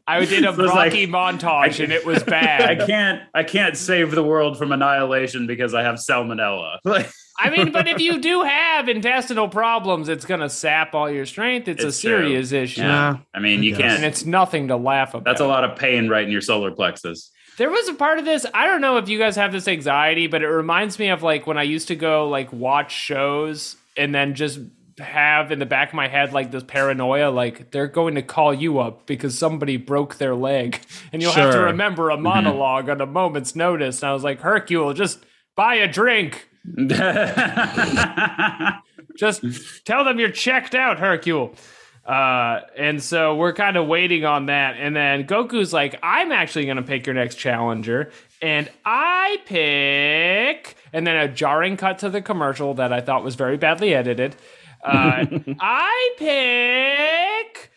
[0.06, 2.62] I did a So it's like- Rocky montage and it was bad.
[2.62, 6.78] I can't I can't save the world from annihilation because I have salmonella.
[6.84, 11.10] Like, I mean, but if you do have intestinal problems, it's going to sap all
[11.10, 11.66] your strength.
[11.66, 12.10] It's, a It's true.
[12.20, 12.82] serious issue.
[12.82, 13.16] Yeah.
[13.34, 13.80] I mean, you guess.
[13.80, 13.92] Can't.
[13.96, 15.24] And it's nothing to laugh about.
[15.24, 17.32] That's a lot of pain right in your solar plexus.
[17.58, 18.46] There was a part of this.
[18.54, 21.44] I don't know if you guys have this anxiety, but it reminds me of like
[21.44, 24.60] when I used to go like watch shows and then just
[24.98, 28.54] have in the back of my head like this paranoia like they're going to call
[28.54, 30.80] you up because somebody broke their leg
[31.12, 34.02] and you'll have to remember a monologue on a moment's notice.
[34.02, 35.24] And I was like, Hercule, just
[35.56, 36.48] buy a drink.
[39.16, 39.44] Just
[39.84, 41.54] tell them you're checked out, Hercule.
[42.04, 44.76] Uh, and so we're kind of waiting on that.
[44.76, 48.10] And then Goku's like, I'm actually going to pick your next challenger.
[48.42, 53.36] And I pick, and then a jarring cut to the commercial that I thought was
[53.36, 54.36] very badly edited.
[54.84, 55.26] Uh,
[55.60, 57.70] I pick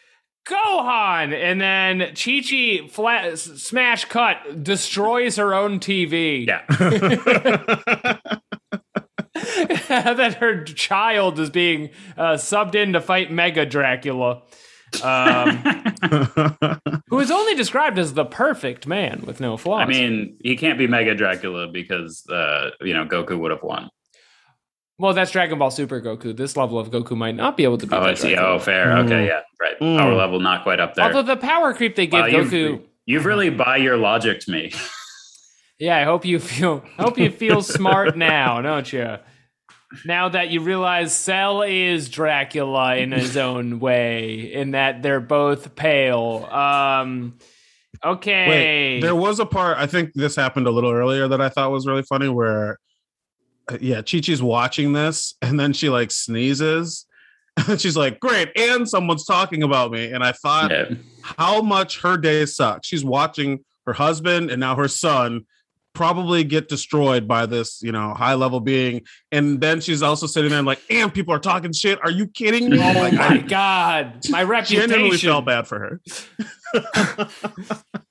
[0.47, 6.47] Gohan, and then Chi Chi flat smash cut destroys her own TV.
[6.47, 6.63] Yeah.
[9.87, 14.43] that her child is being uh, subbed in to fight Mega Dracula,
[15.03, 15.57] um,
[17.09, 19.81] who is only described as the perfect man with no flaws.
[19.81, 23.89] I mean, he can't be Mega Dracula because uh, you know Goku would have won.
[24.99, 26.35] Well, that's Dragon Ball Super Goku.
[26.35, 27.95] This level of Goku might not be able to be.
[27.95, 28.35] Oh, I see.
[28.35, 28.87] Oh, fair.
[28.87, 29.05] Mm.
[29.05, 29.79] Okay, yeah, right.
[29.79, 29.97] Mm.
[29.97, 31.05] Power level not quite up there.
[31.05, 32.81] Although the power creep they give Wow, you've, Goku.
[33.05, 34.71] you've really buy your logic to me.
[35.79, 36.83] Yeah, I hope you feel.
[36.97, 39.17] I hope you feel smart now, don't you?
[40.05, 45.75] Now that you realize Cell is Dracula in his own way, in that they're both
[45.75, 46.45] pale.
[46.45, 47.37] Um,
[48.03, 48.47] okay.
[48.49, 49.77] Wait, there was a part.
[49.77, 52.27] I think this happened a little earlier that I thought was really funny.
[52.27, 52.79] Where,
[53.69, 57.05] Uh, yeah, Chi Chi's watching this, and then she like sneezes,
[57.67, 60.89] and she's like, "Great!" And someone's talking about me, and I thought Yeah.
[61.21, 62.87] how much her day sucks.
[62.87, 65.45] She's watching her husband and now her son
[65.93, 69.01] probably get destroyed by this, you know, high level being,
[69.31, 71.99] and then she's also sitting there like, "And people are talking shit.
[72.03, 74.89] Are you kidding me?" Oh my God, my reputation.
[74.91, 76.01] genuinely felt bad for her.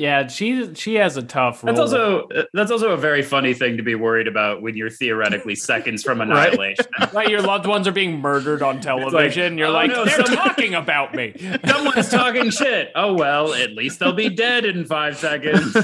[0.00, 1.74] Yeah, she she has a tough role.
[1.74, 5.54] That's also that's also a very funny thing to be worried about when you're theoretically
[5.54, 6.48] seconds from Right.
[6.48, 6.86] annihilation.
[7.12, 9.58] like your loved ones are being murdered on television.
[9.58, 11.34] You're oh like, no, they're talking about me.
[11.66, 12.92] Someone's talking shit.
[12.94, 15.76] Oh well, at least they'll be dead in five seconds.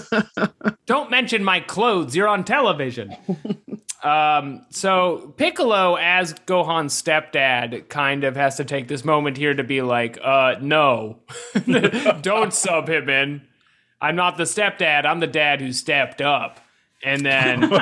[0.87, 2.17] Don't mention my clothes.
[2.17, 3.15] You're on television.
[4.03, 9.63] um, so Piccolo, as Gohan's stepdad, kind of has to take this moment here to
[9.63, 11.19] be like, uh, no,
[12.23, 13.43] don't sub him in.
[14.01, 15.07] I'm not the stepdad.
[15.07, 16.61] I'm the dad who stepped up.
[17.05, 17.79] And then uh,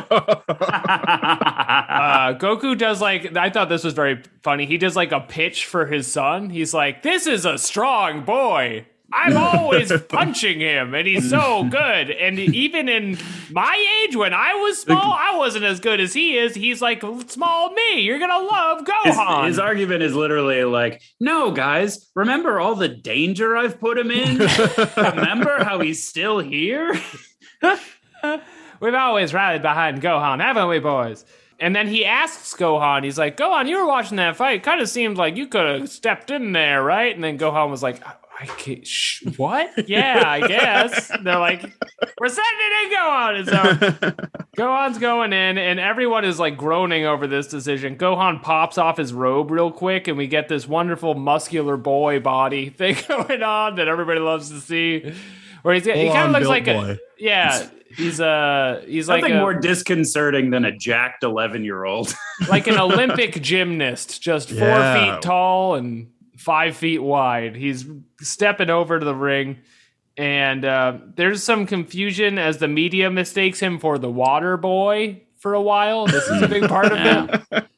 [2.39, 4.67] Goku does like I thought this was very funny.
[4.67, 6.51] He does like a pitch for his son.
[6.51, 8.87] He's like, "This is a strong boy.
[9.15, 12.11] I'm always punching him, and he's so good.
[12.11, 13.17] And even in
[13.51, 16.55] my age, when I was small, I wasn't as good as he is.
[16.55, 18.01] He's like small me.
[18.01, 19.47] You're gonna love His, Gohan.
[19.47, 24.39] his argument is literally like, "No, guys, remember all the danger I've put him in.
[24.97, 26.95] remember how he's still here."
[28.81, 31.25] We've always rallied behind Gohan, haven't we, boys?
[31.61, 34.62] And then he asks Gohan, he's like, Gohan, you were watching that fight.
[34.62, 37.15] Kind of seemed like you could have stepped in there, right?
[37.15, 38.03] And then Gohan was like,
[38.45, 39.70] I can't, sh- what?
[39.88, 41.09] Yeah, I guess.
[41.22, 41.62] They're like,
[42.20, 43.38] we're sending in Gohan.
[43.38, 44.11] And so
[44.57, 47.97] Gohan's going in, and everyone is like groaning over this decision.
[47.97, 52.68] Gohan pops off his robe real quick, and we get this wonderful muscular boy body
[52.70, 55.12] thing going on that everybody loves to see.
[55.62, 57.66] Where he's he kind of looks built like a yeah,
[57.97, 62.14] he's uh he's like Nothing a, more disconcerting than a jacked eleven-year-old.
[62.51, 65.14] like an Olympic gymnast, just four Yeah.
[65.14, 66.09] feet tall and
[66.45, 67.57] five feet wide.
[67.57, 67.84] He's
[68.20, 69.59] stepping over to the ring,
[70.16, 75.55] and uh, there's some confusion as the media mistakes him for the water boy for
[75.55, 76.07] a while.
[76.07, 76.99] This is a big part of
[77.53, 77.64] it.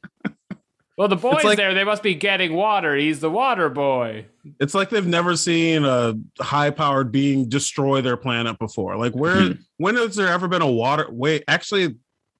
[0.98, 2.96] Well, the boys like- there, they must be getting water.
[2.96, 4.24] He's the water boy.
[4.58, 8.96] It's like they've never seen a high powered being destroy their planet before.
[8.96, 9.52] Like, where, Hmm.
[9.76, 11.06] when has there ever been a water?
[11.10, 11.96] Wait, actually,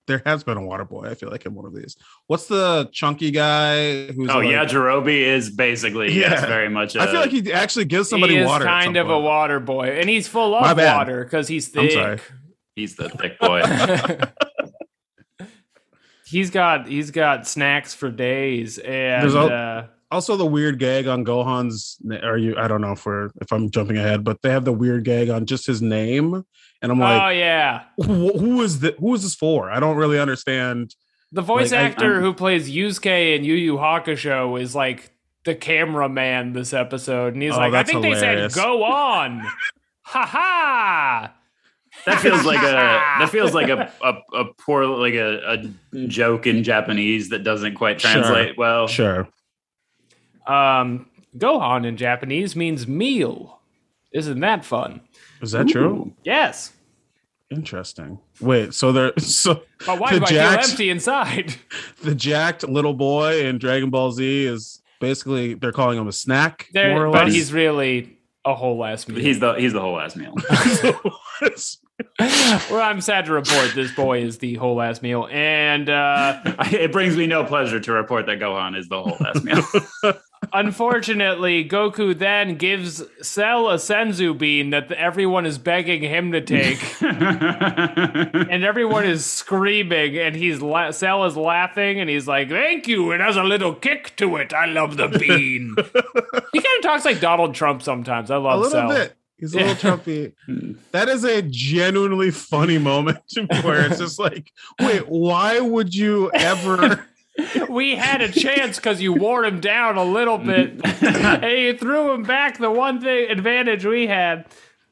[0.07, 1.09] there has been a water boy.
[1.11, 1.97] I feel like in one of these.
[2.27, 4.31] What's the chunky guy who's?
[4.31, 6.47] oh like- yeah, Jirobi is basically yes, Yeah.
[6.47, 6.97] very much.
[6.97, 8.65] I I feel like he actually gives somebody he is water.
[8.67, 11.83] at kind some of a water boy, and he's full of water because he's I'm
[11.83, 11.93] thick.
[11.93, 12.19] sorry.
[12.75, 13.63] he's the thick boy.
[16.27, 21.07] he's got he's got snacks for days, and There's al- uh, Also, the weird gag
[21.09, 21.99] on Gohan's.
[22.23, 22.57] Are you?
[22.57, 25.31] I don't know if we're if I'm jumping ahead, but they have the weird gag
[25.31, 26.45] on just his name,
[26.83, 29.71] and I'm like, oh yeah, who is the Who is this for?
[29.71, 30.95] I don't really understand.
[31.33, 35.11] the voice Like, actor I'm- who plays Yusuke in Yu Yu Hakusho is like
[35.45, 38.53] the cameraman this episode, and he's Oh, like, I think hilarious.
[38.55, 39.41] they said go on,
[40.03, 41.33] ha ha.
[42.05, 42.63] That feels like a
[43.21, 45.63] that feels like a a, a poor like a,
[45.95, 48.11] a joke in Japanese that doesn't quite Sure.
[48.11, 48.87] translate well.
[48.87, 49.29] Sure.
[50.47, 51.07] Um,
[51.37, 53.61] Gohan in Japanese means meal.
[54.17, 55.01] Isn't that fun?
[55.43, 56.13] Is that true?
[56.25, 56.73] Yes.
[57.51, 58.19] Interesting.
[58.41, 61.55] Wait, so there, so But why The do I Jax- feel empty inside?
[62.03, 66.69] the jacked little boy in Dragon Ball Z is basically they're calling him a snack,
[66.73, 67.35] There, more or but less.
[67.35, 69.21] he's really a whole ass meal.
[69.21, 70.35] He's the he's the whole ass meal.
[72.19, 76.41] well, I'm sad to report this boy is the whole ass meal, and uh,
[76.71, 79.63] it brings me no pleasure to report that Gohan is the whole ass meal.
[80.53, 86.79] Unfortunately, Goku then gives Cell a senzu bean that everyone is begging him to take,
[87.01, 93.11] and everyone is screaming, and he's la- Cell is laughing, and he's like, "Thank you."
[93.13, 94.53] It has a little kick to it.
[94.53, 95.75] I love the bean.
[96.53, 98.31] he kind of talks like Donald Trump sometimes.
[98.31, 98.89] I love a little Cell.
[98.91, 99.17] bit.
[99.39, 100.33] He's a little Trumpy.
[100.93, 103.19] That is a genuinely funny moment
[103.63, 107.07] where it's just like, wait, why would you ever?
[107.69, 112.13] we had a chance because you wore him down a little bit and you threw
[112.13, 114.47] him back the one thing advantage we had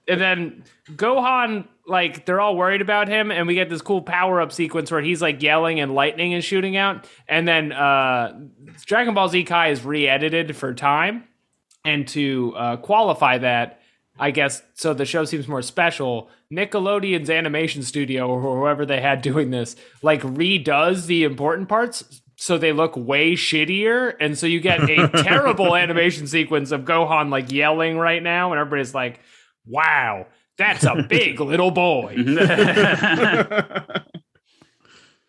[0.07, 4.53] and then gohan like they're all worried about him and we get this cool power-up
[4.53, 8.39] sequence where he's like yelling and lightning is shooting out and then uh
[8.85, 11.25] dragon ball z kai is re-edited for time
[11.85, 13.81] and to uh, qualify that
[14.19, 16.29] I guess so the show seems more special.
[16.53, 22.59] Nickelodeon's animation studio or whoever they had doing this like redoes the important parts so
[22.59, 27.51] they look way shittier and so you get a terrible animation sequence of Gohan like
[27.51, 29.21] yelling right now and everybody's like,
[29.67, 30.27] "Wow,
[30.59, 32.15] that's a big little boy."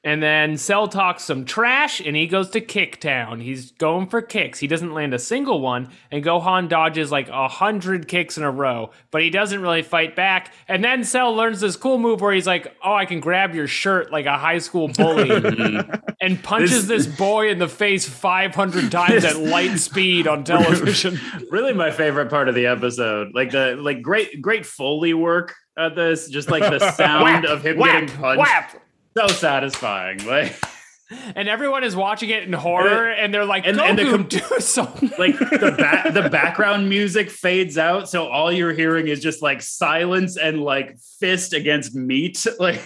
[0.05, 3.41] And then Cell talks some trash and he goes to Kick Town.
[3.41, 4.59] He's going for kicks.
[4.59, 8.51] He doesn't land a single one, and Gohan dodges like a hundred kicks in a
[8.51, 10.53] row, but he doesn't really fight back.
[10.67, 13.67] And then Cell learns this cool move where he's like, Oh, I can grab your
[13.67, 15.31] shirt like a high school bully
[16.21, 21.19] and punches this, boy in the face 500 times at light speed on television.
[21.51, 25.95] really my favorite part of the episode like the like great great foley work at
[25.95, 28.84] this just like the sound Whap, of him whap, getting punched whap.
[29.17, 30.55] So satisfying like
[31.35, 34.39] And everyone is watching it in horror and they're like, and- and the com- do
[34.57, 35.11] something.
[35.19, 39.61] like the ba- the background music fades out so all you're hearing is just like
[39.61, 42.81] silence and like fist against meat like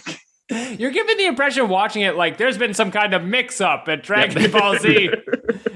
[0.77, 4.03] You're giving the impression watching it like there's been some kind of mix up at
[4.03, 5.11] Dragon Ball Z.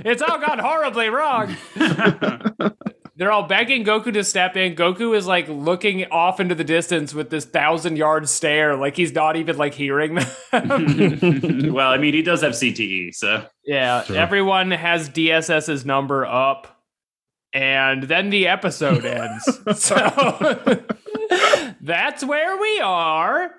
[0.04, 1.56] it's all gone horribly wrong.
[3.16, 4.76] They're all begging Goku to step in.
[4.76, 9.14] Goku is like looking off into the distance with this thousand yard stare, like he's
[9.14, 10.28] not even like hearing them.
[11.74, 14.18] well i mean he does have cte so yeah, Sure.
[14.18, 16.82] everyone has DSS's number up,
[17.54, 19.46] and then the episode ends.
[19.80, 19.96] so
[21.82, 23.52] that's where we are.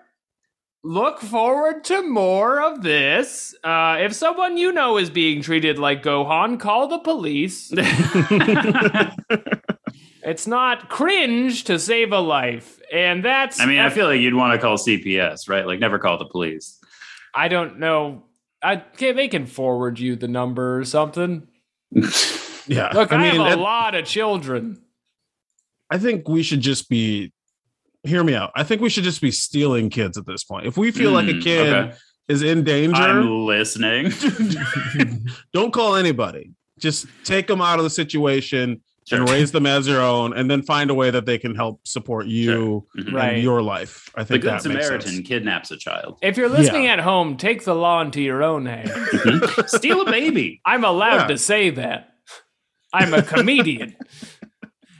[0.84, 3.54] Look forward to more of this.
[3.64, 7.72] Uh, if someone you know is being treated like Gohan, call the police.
[10.22, 13.60] it's not cringe to save a life, and that's.
[13.60, 16.26] i mean i feel like you'd want to call cps right like never call the
[16.26, 16.78] police
[17.34, 18.22] I don't know.
[18.62, 21.48] I okay, they can forward you the number or something.
[22.66, 22.92] Yeah.
[22.94, 24.80] Look, I, I mean, have a at- lot of children.
[25.90, 27.30] I think we should just be.
[28.04, 28.50] Hear me out.
[28.54, 30.66] I think we should just be stealing kids at this point.
[30.66, 31.96] If we feel like a Mm, kid okay.
[32.28, 34.12] is in danger, i'm listening
[35.52, 36.50] don't call anybody.
[36.78, 39.20] Just take them out of the situation Sure.
[39.20, 41.86] and raise them as your own, and then find a way that they can help
[41.86, 43.06] support you Mhm.
[43.08, 43.42] and Right.
[43.42, 44.08] your life.
[44.14, 45.28] I think the think good that makes samaritan sense.
[45.28, 48.90] kidnaps a child If you're listening at home, take the law into your own hands.
[49.66, 51.26] steal a baby I'm allowed Yeah.
[51.28, 52.14] to say that.
[52.94, 53.94] I'm a comedian.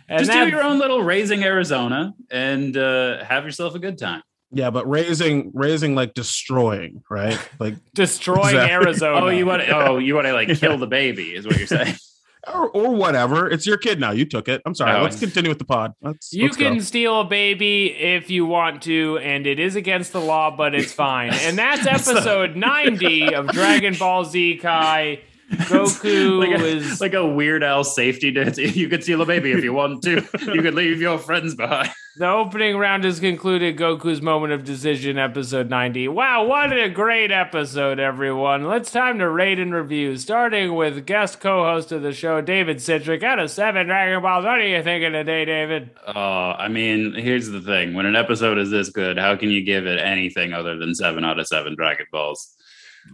[0.09, 3.99] and just that, do your own little raising Arizona and uh, have yourself a good
[3.99, 4.23] time.
[4.53, 7.39] Yeah, but raising, raising like destroying, right?
[7.59, 8.73] Like, destroying Exactly.
[8.73, 9.27] Arizona.
[9.27, 9.71] Oh, you want to?
[9.77, 11.35] Oh, you want to like kill the baby?
[11.35, 11.95] Is what you're saying?
[12.53, 13.51] or, or whatever.
[13.51, 14.13] It's your kid now.
[14.13, 14.63] You took it.
[14.65, 14.99] I'm sorry.
[14.99, 15.03] Oh.
[15.03, 15.95] Let's continue with the pod.
[16.03, 16.81] Let's, You let's can go.
[16.81, 20.93] steal a baby if you want to, and it is against the law, but it's
[20.93, 21.33] fine.
[21.33, 25.21] And that's episode 90 of Dragon Ball Z Kai.
[25.53, 28.57] Goku like a, is like a weird Al safety net.
[28.74, 30.26] You could steal a baby if you want to.
[30.40, 31.90] You could leave your friends behind.
[32.16, 36.07] The opening round has concluded Goku's moment of decision, episode 90.
[36.07, 38.68] Wow, what a great episode, everyone.
[38.68, 42.80] Let's time to rate and review, starting with guest co host of the show, David
[42.80, 43.24] Citric.
[43.24, 45.90] Out of seven Dragon Balls, what are you thinking today, David?
[46.07, 49.64] Oh, I mean, here's the thing: when an episode is this good, how can you
[49.64, 52.54] give it anything other than seven out of seven Dragon Balls?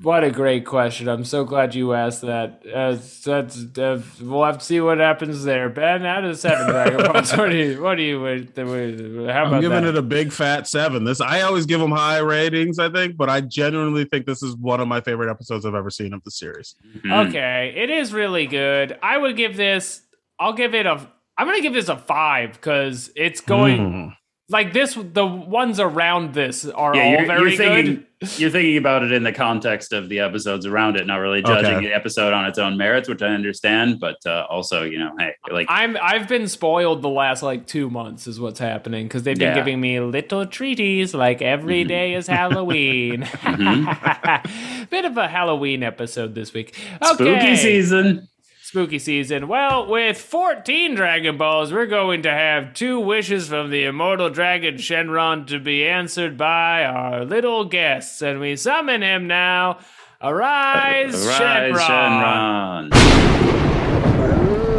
[0.03, 1.09] What a great question.
[1.09, 2.62] I'm so glad you asked that.
[2.66, 5.68] Uh, that's, uh, we'll have to see what happens there.
[5.68, 9.61] Ben, out of seven Dragon Balls, what do you, what do you, how about I'm
[9.61, 9.88] giving that?
[9.91, 11.05] it a big fat seven.
[11.05, 14.57] This I always give them high ratings, I think, but I genuinely think this is
[14.57, 16.76] one of my favorite episodes I've ever seen of the series.
[17.05, 17.28] Mhm.
[17.28, 18.97] Okay, it is really good.
[19.03, 20.03] I would give this.
[20.38, 20.93] I'll give it a.
[21.36, 24.16] I'm gonna give this a five because it's going Mm.
[24.49, 24.95] like this.
[24.95, 28.07] The ones around this are Yeah, all you're, very you're thinking good.
[28.36, 31.76] You're thinking about it in the context of the episodes around it, not really judging
[31.76, 31.86] Okay.
[31.86, 33.98] the episode on its own merits, which I understand.
[33.98, 35.96] But uh, also, you know, hey, like I'm.
[36.02, 39.54] I've been spoiled the last like two months is what's happening because they've been Yeah.
[39.54, 41.88] giving me little treaties like every Mhm.
[41.88, 43.22] day is Halloween.
[43.22, 44.84] Mm-hmm.
[44.90, 46.74] Bit of a Halloween episode this week.
[47.02, 47.56] spooky Okay.
[47.56, 48.28] season.
[48.70, 49.48] Spooky season?
[49.48, 54.76] Well, with 14 Dragon Balls, we're going to have two wishes from the immortal dragon
[54.76, 59.80] Shenron to be answered by our little guests, and we summon him now.
[60.22, 62.90] Arise, Rise, Shenron.
[62.92, 64.69] Shenron.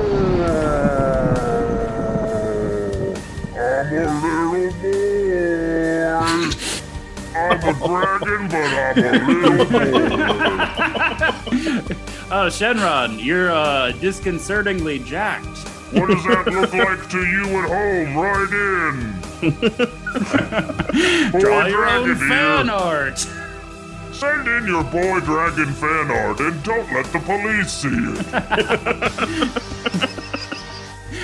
[7.52, 9.82] I'm a dragon, but I'm a little boy.
[12.34, 15.46] Oh, Shenron, you're uh, disconcertingly jacked.
[15.92, 18.16] What does that look like to you at home?
[18.18, 19.20] Right in.
[21.32, 22.76] Boy Draw your own Dragon fan here.
[22.76, 23.20] art.
[24.14, 29.62] Send in your boy dragon fan art and don't let the police see it.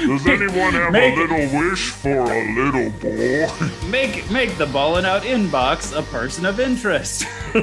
[0.08, 3.47] Does anyone have Make- a little wish for a little boy?
[3.89, 7.26] Make make the ballin' out inbox a person of interest.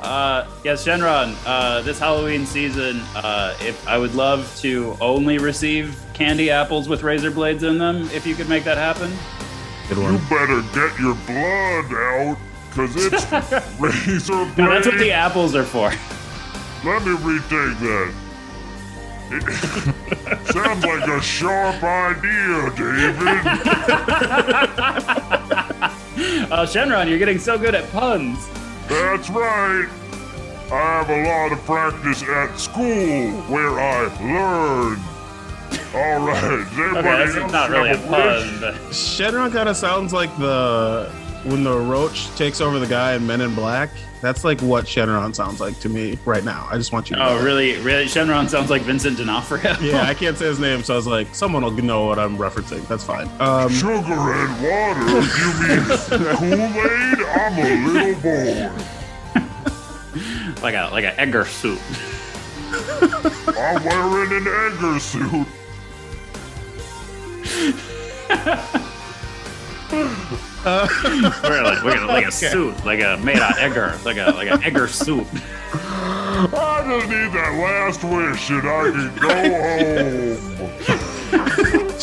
[0.00, 1.34] uh, yes, Shenron.
[1.44, 7.02] Uh, this Halloween season, uh, if I would love to only receive candy apples with
[7.02, 9.10] razor blades in them, if you could make that happen.
[9.88, 12.38] Good You better get your blood out,
[12.70, 13.24] cause it's
[13.80, 14.58] razor blades.
[14.58, 15.90] No, that's what the apples are for.
[16.84, 18.14] Let me retake that.
[19.32, 23.40] It sounds like a sharp idea, David.
[26.50, 28.46] Uh, Shenron, you're getting so good at puns.
[28.88, 29.88] That's right.
[30.70, 34.98] I have a lot of practice at school where I learn.
[35.94, 38.50] All right, does Okay, everybody that's not really a have wish?
[38.50, 41.10] pun, but Shenron kind of sounds like the
[41.44, 43.90] when the roach takes over the guy in Men in Black.
[44.20, 46.68] That's like what Shenron sounds like to me right now.
[46.70, 47.28] I just want you to know.
[47.30, 47.78] oh, really?
[47.78, 48.04] Really?
[48.04, 49.76] Shenron sounds like Vincent D'Onofrio.
[49.80, 52.36] Yeah, I can't say his name, so I was like, someone will know what I'm
[52.36, 52.86] referencing.
[52.86, 53.30] That's fine.
[53.40, 55.00] Um, Sugar and water?
[55.38, 55.84] You mean
[56.36, 57.20] Kool-Aid?
[57.26, 58.70] I'm a little boy.
[60.62, 61.80] like a like a Edgar suit.
[62.70, 65.46] I'm wearing an Edgar suit.
[69.90, 74.62] We're like, we're like a suit, like a made out Edgar, like a like an
[74.62, 75.26] Edgar suit.
[75.72, 79.28] I just need that last wish and I can go
[80.38, 82.00] home.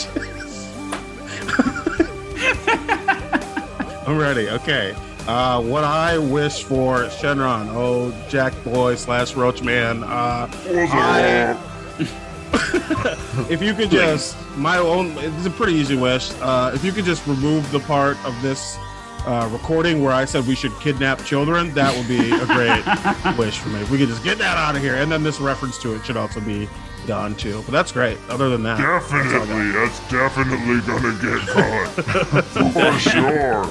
[4.07, 4.49] I'm ready.
[4.49, 4.95] Okay.
[5.27, 10.03] Uh, what I wish for Shenron, oh Jack Boy slash Roach Man.
[10.03, 11.51] Uh, Was I-
[11.99, 12.07] it
[13.50, 16.32] if you could just my own, it's a pretty easy wish.
[16.41, 18.78] Uh, if you could just remove the part of this
[19.26, 23.60] uh, recording where I said we should kidnap children, that would be a great wish
[23.60, 23.82] for me.
[23.82, 26.06] If we could just get that out of here, and then this reference to it
[26.06, 26.70] should also be
[27.06, 27.62] done too.
[27.66, 28.18] But that's great.
[28.30, 29.48] Other than that, that's all I got.
[29.48, 32.43] Definitely, that's definitely gonna get caught.
[32.74, 33.70] For sure.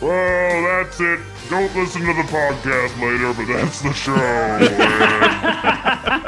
[0.00, 1.20] Well, that's it.
[1.48, 5.52] Don't listen to the podcast later, but that's the show.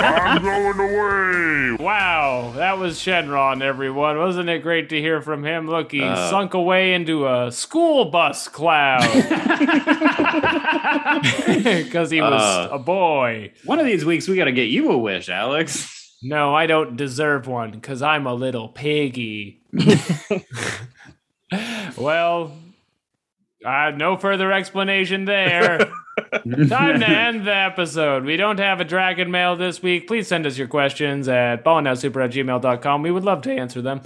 [0.09, 0.43] And I'm
[0.77, 1.77] going away.
[1.85, 4.17] Wow, that was Shenron, everyone.
[4.19, 5.69] Wasn't it great to hear from him?
[5.69, 6.31] Look, he Uh.
[6.31, 9.03] sunk away into a school bus cloud
[11.47, 12.69] because he was Uh.
[12.73, 13.53] a boy.
[13.65, 15.95] One of these weeks, we got to get you a wish, Alex.
[16.23, 19.61] No, I don't deserve one because I'm a little piggy.
[21.97, 22.53] well,
[23.65, 25.79] uh, no further explanation there.
[26.69, 28.25] Time to end the episode.
[28.25, 30.07] We don't have a dragon mail this week.
[30.07, 33.03] Please send us your questions at ballinoutsuper at gmail.com.
[33.03, 34.03] We would love to answer them.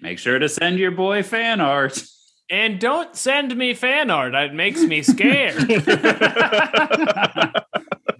[0.00, 2.02] Make sure to send your boy fan art.
[2.50, 4.34] And don't send me fan art.
[4.34, 5.54] It makes me scared.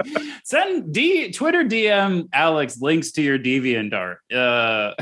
[0.45, 4.17] Send D Twitter DM Alex links to your DeviantArt.
[4.33, 4.95] Uh,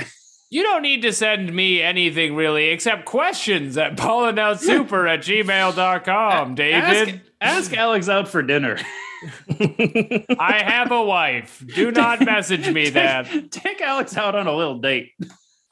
[0.52, 7.22] you don't need to send me anything really except questions at ballinoutsuper at gmail.com, David.
[7.40, 8.76] ask, ask Alex out for dinner.
[10.38, 11.64] I have a wife.
[11.74, 13.50] Do not message me that.
[13.50, 15.12] Take Alex out on a little date.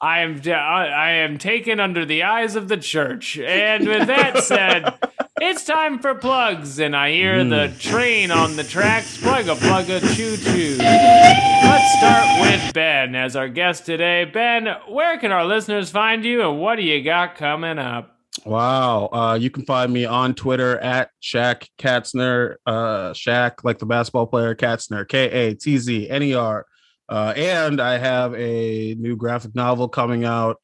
[0.00, 3.38] I am I am taken under the eyes of the church.
[3.38, 4.94] And with that said,
[5.40, 9.16] it's time for plugs, and I hear the train on the tracks.
[9.20, 10.76] Plug a plug a choo choo.
[10.78, 14.26] Let's start with Ben as our guest today.
[14.26, 18.16] Ben, where can our listeners find you, and what do you got coming up?
[18.44, 19.08] Wow.
[19.12, 22.56] Uh, you can find me on Twitter at Shaq Katzner.
[22.66, 26.66] Uh, Shaq, like the basketball player, Katzner, K A T Z N E R.
[27.08, 30.58] Uh, and I have a new graphic novel coming out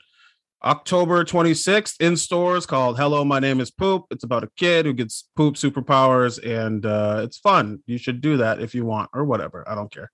[0.64, 4.06] October 26th in stores called Hello, My Name is Poop.
[4.10, 7.82] It's about a kid who gets poop superpowers, and uh, it's fun.
[7.86, 9.64] You should do that if you want, or whatever.
[9.68, 10.10] I don't care.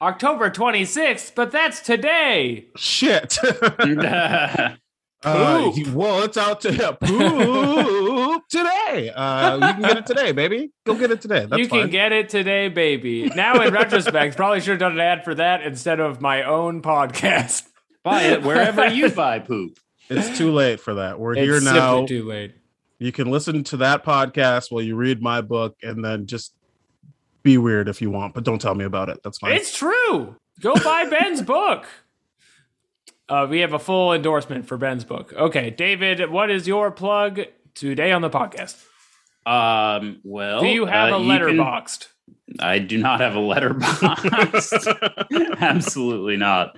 [0.00, 2.68] October 26th, but that's today.
[2.76, 3.38] Shit.
[5.24, 9.08] Uh, well, it's out to poop today.
[9.14, 10.72] Uh, you can get it today, baby.
[10.84, 11.46] Go get it today.
[11.48, 11.82] That's you fine.
[11.82, 13.30] can get it today, baby.
[13.36, 16.82] Now, in retrospect, probably should have done an ad for that instead of my own
[16.82, 17.68] podcast.
[18.02, 19.78] Buy it wherever you buy poop.
[20.08, 21.18] it's too late for that.
[21.20, 22.06] We're It's here simply now.
[22.06, 22.54] too late.
[22.98, 26.54] You can listen to that podcast while you read my book, and then just
[27.42, 29.18] be weird if you want, but don't tell me about it.
[29.24, 29.52] That's fine.
[29.52, 30.36] It's true.
[30.60, 31.86] Go buy Ben's book.
[33.28, 35.32] Uh, we have a full endorsement for Ben's book.
[35.32, 37.40] Okay, David, what is your plug
[37.74, 38.84] today on the podcast?
[39.46, 42.06] Um, well, Do you have uh, a can- Letterboxd?
[42.60, 44.72] I do not have a letterbox.
[45.60, 46.76] Absolutely not.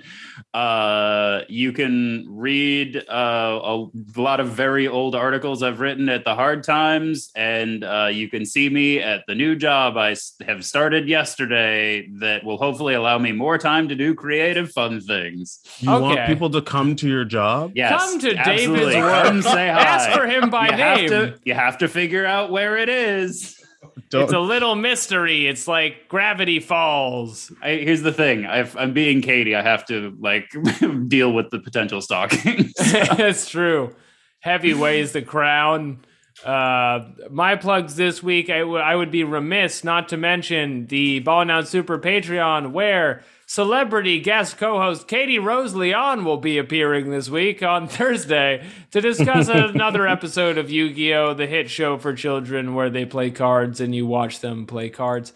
[0.55, 6.33] Uh, you can read uh, a lot of very old articles I've written at the
[6.33, 10.15] Hard Times, and uh, you can see me at the new job I
[10.47, 15.59] have started yesterday that will hopefully allow me more time to do creative, fun things.
[15.79, 17.73] you want people to come to your job?
[17.75, 18.93] Yes, Come to absolutely.
[18.93, 19.23] David's work.
[19.25, 19.81] Come say hi.
[19.81, 20.79] Ask for him by you name.
[20.79, 23.61] Have to, you have to figure out where it is.
[24.09, 25.47] Don't, It's a little mystery.
[25.47, 27.51] It's like Gravity Falls.
[27.61, 28.45] I, here's the thing.
[28.45, 29.55] I've, I'm being Katie.
[29.55, 30.45] I have to like
[31.07, 32.69] deal with the potential stalking.
[32.79, 33.95] It's true.
[34.41, 36.05] Heavy weighs the crown.
[36.43, 41.67] Uh, my plugs this week, I would- be remiss not to mention the Ballin' Out
[41.67, 47.87] Super Patreon, where celebrity guest co-host Katie Rose Leon will be appearing this week on
[47.89, 53.31] Thursday to discuss another episode of Yu-Gi-Oh, the hit show for children where they play
[53.31, 55.33] cards and you watch them play cards.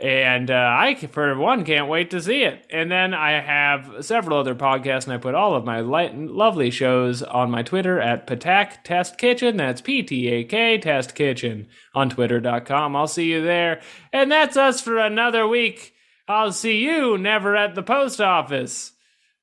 [0.00, 2.64] And uh, I, for one, can't wait to see it.
[2.70, 6.70] And then I have several other podcasts, and I put all of my light, lovely
[6.70, 9.58] shows on my Twitter at Ptak Test Kitchen.
[9.58, 12.96] That's P T A K Test Kitchen on Twitter.com.
[12.96, 13.82] I'll see you there.
[14.10, 15.92] And that's us for another week.
[16.30, 18.92] I'll see you never at the post office.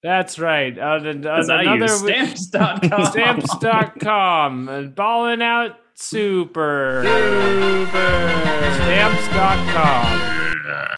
[0.02, 0.78] That's right.
[0.78, 3.06] Uh, uh, Because I another use week- stamps.com.
[3.12, 4.70] Stamps.com.
[4.70, 7.02] and Balling out super.
[7.04, 8.30] Super.
[8.78, 10.88] Stamps.com.